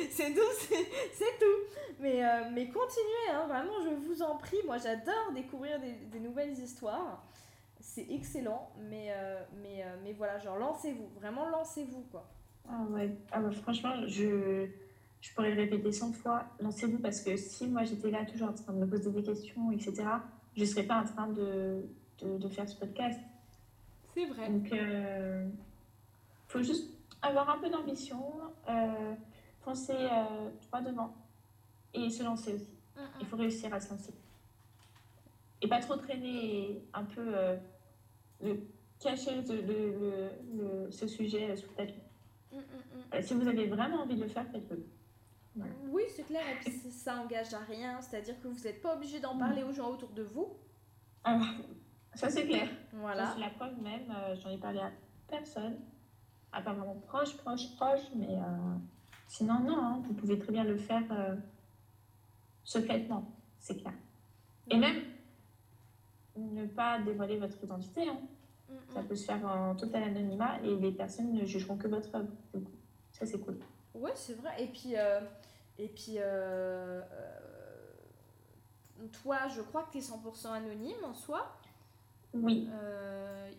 [0.10, 0.76] c'est tout,
[1.14, 1.78] c'est tout.
[2.00, 4.58] Mais, euh, mais continuez, hein, vraiment, je vous en prie.
[4.66, 7.24] Moi, j'adore découvrir des, nouvelles histoires.
[7.80, 12.28] C'est excellent, mais, euh, mais, euh, mais voilà, genre, lancez-vous, vraiment, lancez-vous, quoi.
[12.68, 14.68] Ah ouais, ah franchement, je,
[15.22, 18.54] je pourrais le répéter 100 fois, lancez-vous, parce que si moi j'étais là toujours en
[18.54, 20.04] train de me poser des questions, etc.,
[20.56, 21.86] je ne serais pas en train de,
[22.20, 23.20] de, de faire ce podcast.
[24.14, 24.50] C'est vrai.
[24.50, 25.52] Donc, il
[26.48, 26.90] faut juste
[27.24, 28.22] avoir un peu d'ambition,
[28.70, 29.16] euh,
[29.62, 31.16] foncer euh, droit devant
[31.94, 32.78] et se lancer aussi.
[32.96, 33.02] Mm.
[33.22, 34.14] Il faut réussir à se lancer.
[35.62, 37.58] Et pas trop traîner un peu euh,
[38.42, 38.60] le,
[39.00, 42.02] cacher le, ce sujet sous le tapis.
[42.52, 44.86] Mm, si vous avez vraiment envie de le faire, faites-le.
[45.90, 49.20] Oui, c'est clair, et puis ça engage à rien, c'est-à-dire que vous n'êtes pas obligé
[49.20, 50.58] d'en parler aux gens autour de vous.
[51.24, 51.40] Ah,
[52.16, 52.68] ça c'est clair.
[52.92, 53.34] Voilà.
[53.36, 54.12] C'est la preuve même,
[54.42, 54.92] j'en ai parlé à
[55.28, 55.78] personne
[56.54, 58.76] à pas vraiment proche, proche, proche, mais euh,
[59.28, 61.36] sinon, non, hein, vous pouvez très bien le faire euh,
[62.64, 63.94] secrètement, c'est clair.
[64.70, 65.02] Et même
[66.36, 68.08] ne pas dévoiler votre identité.
[68.08, 68.20] Hein.
[68.90, 72.32] Ça peut se faire en total anonymat et les personnes ne jugeront que votre œuvre.
[73.12, 73.60] Ça, c'est cool.
[73.94, 74.52] Ouais, c'est vrai.
[74.64, 75.20] Et puis, euh,
[75.78, 76.18] et puis
[79.12, 81.56] toi, je crois que tu es 100% anonyme en soi.
[82.34, 82.68] Oui.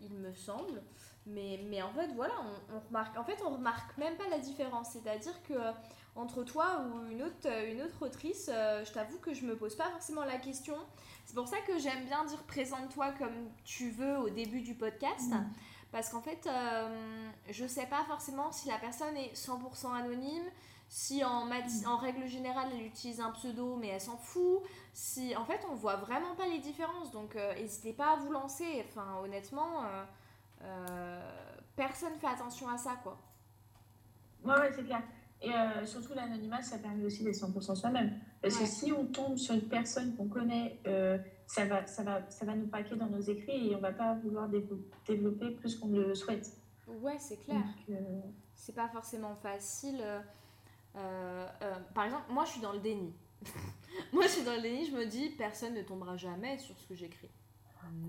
[0.02, 0.82] il me semble.
[1.26, 2.34] Mais, mais en fait, voilà,
[2.74, 4.90] on, remarque, en fait, on remarque même pas la différence.
[4.90, 5.72] C'est-à-dire que euh,
[6.16, 9.56] entre toi ou une autre, euh, une autre autrice, euh, je t'avoue que je me
[9.56, 10.76] pose pas forcément la question.
[11.24, 15.30] C'est pour ça que j'aime bien dire présente-toi comme tu veux au début du podcast.
[15.30, 15.46] Mm.
[15.92, 16.48] Parce qu'en fait,
[17.48, 20.42] je sais pas forcément si la personne est 100% anonyme,
[20.88, 21.86] si en, mm.
[21.86, 24.60] en règle générale elle utilise un pseudo mais elle s'en fout.
[24.92, 27.12] Si, en fait, on voit vraiment pas les différences.
[27.12, 28.84] Donc, n'hésitez pas à vous lancer.
[28.88, 29.84] Enfin, honnêtement.
[30.64, 31.20] Euh,
[31.76, 33.18] personne fait attention à ça, quoi.
[34.44, 35.02] Ouais, ouais, c'est clair.
[35.42, 38.18] Et euh, surtout, l'anonymat, ça permet aussi d'être 100% soi-même.
[38.40, 42.30] Parce que si on tombe sur une personne qu'on connaît, euh, ça, va, ça, va,
[42.30, 44.48] ça va nous paquer dans nos écrits et on va pas vouloir
[45.06, 46.52] développer plus qu'on le souhaite.
[46.86, 47.62] Ouais, c'est clair.
[48.54, 50.02] C'est pas forcément facile.
[50.92, 53.12] par exemple, moi, je suis dans le déni.
[54.12, 56.86] moi, je suis dans le déni, je me dis, personne ne tombera jamais sur ce
[56.86, 57.30] que j'écris.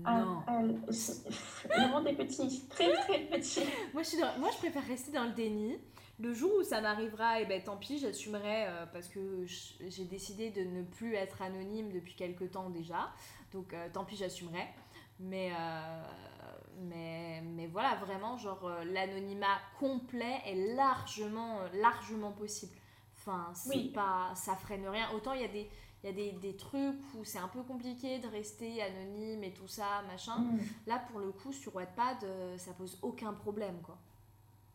[0.04, 0.42] Ah, non.
[0.46, 3.60] Le monde est petit, très très petit.
[3.92, 5.76] moi, je suis moi, je préfère rester dans le déni.
[6.18, 10.04] Le jour où ça m'arrivera, et eh ben tant pis, j'assumerai euh, parce que j'ai
[10.04, 13.10] décidé de ne plus être anonyme depuis quelques temps déjà.
[13.52, 14.66] Donc euh, tant pis, j'assumerai.
[15.20, 16.02] Mais, euh,
[16.80, 22.72] mais, mais voilà, vraiment, genre l'anonymat complet est largement, largement possible.
[23.18, 25.08] Enfin, c'est pas, ça freine rien.
[25.14, 25.68] Autant il y a des,
[26.06, 29.52] il y a des, des, trucs où c'est un peu compliqué de rester anonyme et
[29.52, 30.38] tout ça, machin.
[30.38, 30.58] Mm.
[30.86, 32.24] Là, pour le coup, sur Wattpad,
[32.56, 33.98] ça pose aucun problème, quoi.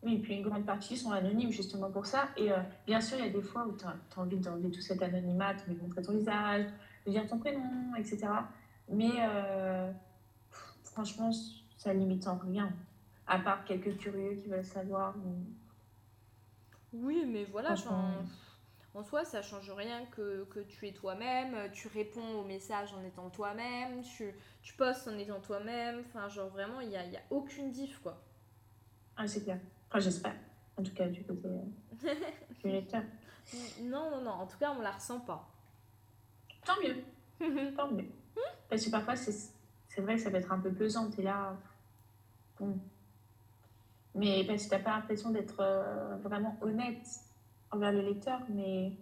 [0.02, 2.28] Oui, puis une grande partie sont anonymes justement pour ça.
[2.36, 2.56] Et euh,
[2.86, 5.54] bien sûr, il y a des fois où tu as, envie d'enlever tout cet anonymat,
[5.54, 6.66] de montrer ton visage,
[7.06, 8.26] de dire ton prénom, etc.
[8.88, 9.92] Mais euh,
[10.82, 11.30] franchement,
[11.76, 12.72] ça limite en rien.
[13.28, 15.14] À part quelques curieux qui veulent savoir.
[16.92, 17.76] Oui, mais voilà,
[18.94, 23.02] en soi, ça change rien que, que tu es toi-même, tu réponds aux messages en
[23.04, 26.02] étant toi-même, tu, tu postes en étant toi-même.
[26.06, 28.22] Enfin, genre vraiment, il n'y a, y a aucune diff, quoi.
[29.16, 29.58] Ah, c'est clair
[30.00, 30.34] j'espère.
[30.76, 32.14] En tout cas, du côté euh,
[32.64, 33.02] du lecteur.
[33.82, 34.30] Non, non, non.
[34.30, 35.48] En tout cas, on la ressent pas.
[36.64, 37.72] Tant mieux.
[37.76, 38.08] Tant mieux.
[38.68, 41.10] Parce que parfois, c'est vrai que ça peut être un peu pesant.
[41.18, 41.56] Et là,
[42.58, 42.78] bon.
[44.14, 47.06] Mais parce que t'as pas l'impression d'être euh, vraiment honnête
[47.72, 48.92] envers le lecteur, mais...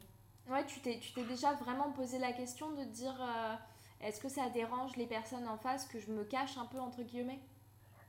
[0.48, 3.54] Ouais, tu t'es déjà vraiment posé la question de dire euh,
[4.00, 7.02] est-ce que ça dérange les personnes en face que je me cache un peu entre
[7.02, 7.40] guillemets?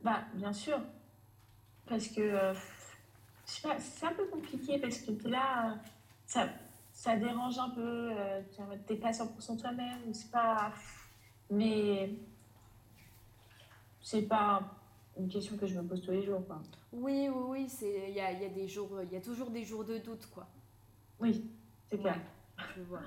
[0.02, 0.80] Bah, bien sûr.
[1.86, 2.54] Parce que euh,
[3.46, 5.76] c'est un peu compliqué parce que là,
[6.26, 6.48] ça,
[6.94, 8.12] ça dérange un peu.
[8.18, 8.62] Euh, tu
[8.94, 10.14] n'es pas 100% toi-même.
[10.14, 10.72] C'est pas.
[11.50, 12.16] Mais
[14.02, 14.64] c'est pas
[15.18, 16.46] une question que je me pose tous les jours.
[16.48, 16.62] Quoi.
[16.94, 17.68] Oui, oui, oui.
[17.82, 20.26] Il y a, y, a des jours, y a toujours des jours de doute.
[20.34, 20.48] quoi.
[21.20, 21.50] Oui,
[21.90, 22.20] c'est clair.
[22.78, 23.02] je vois.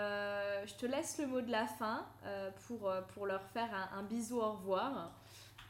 [0.00, 2.06] Euh, je te laisse le mot de la fin
[2.66, 5.12] pour, pour leur faire un, un bisou au revoir.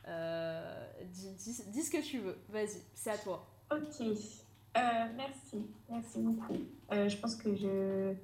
[0.09, 2.38] Euh, dis, dis, ce que tu veux.
[2.48, 3.46] Vas-y, c'est à toi.
[3.70, 4.01] Ok.
[4.01, 4.80] Euh,
[5.16, 5.66] merci.
[5.88, 6.57] Merci beaucoup.
[6.92, 8.14] Euh, je pense que je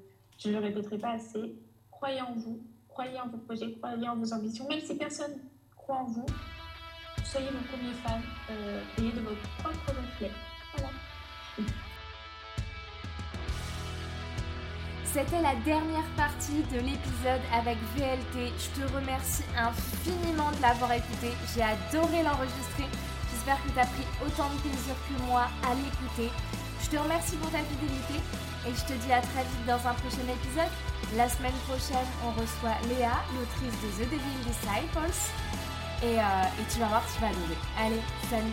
[0.49, 1.57] ne le répéterai pas assez.
[1.91, 2.61] Croyez en vous.
[2.89, 3.73] Croyez en vos projets.
[3.73, 4.67] Croyez en vos ambitions.
[4.69, 5.39] Même si personne
[5.77, 6.27] croit en vous,
[7.31, 8.21] soyez vos premiers fans.
[8.99, 10.31] ayez de votre propre reflet.
[10.77, 10.91] Voilà.
[15.05, 18.53] C'était la dernière partie de l'épisode avec VLT.
[18.53, 21.33] Je te remercie infiniment de l'avoir écouté.
[21.55, 22.85] J'ai adoré l'enregistrer.
[23.33, 26.31] J'espère que tu as pris autant de plaisir que moi à l'écouter.
[26.83, 28.21] Je te remercie pour ta fidélité
[28.69, 30.73] et je te dis à très vite dans un prochain épisode.
[31.17, 35.33] La semaine prochaine, on reçoit Léa, l'autrice de The Devil Disciples.
[36.03, 37.59] Et, euh, et tu vas voir, tu vas adorer.
[37.79, 38.53] Allez, salut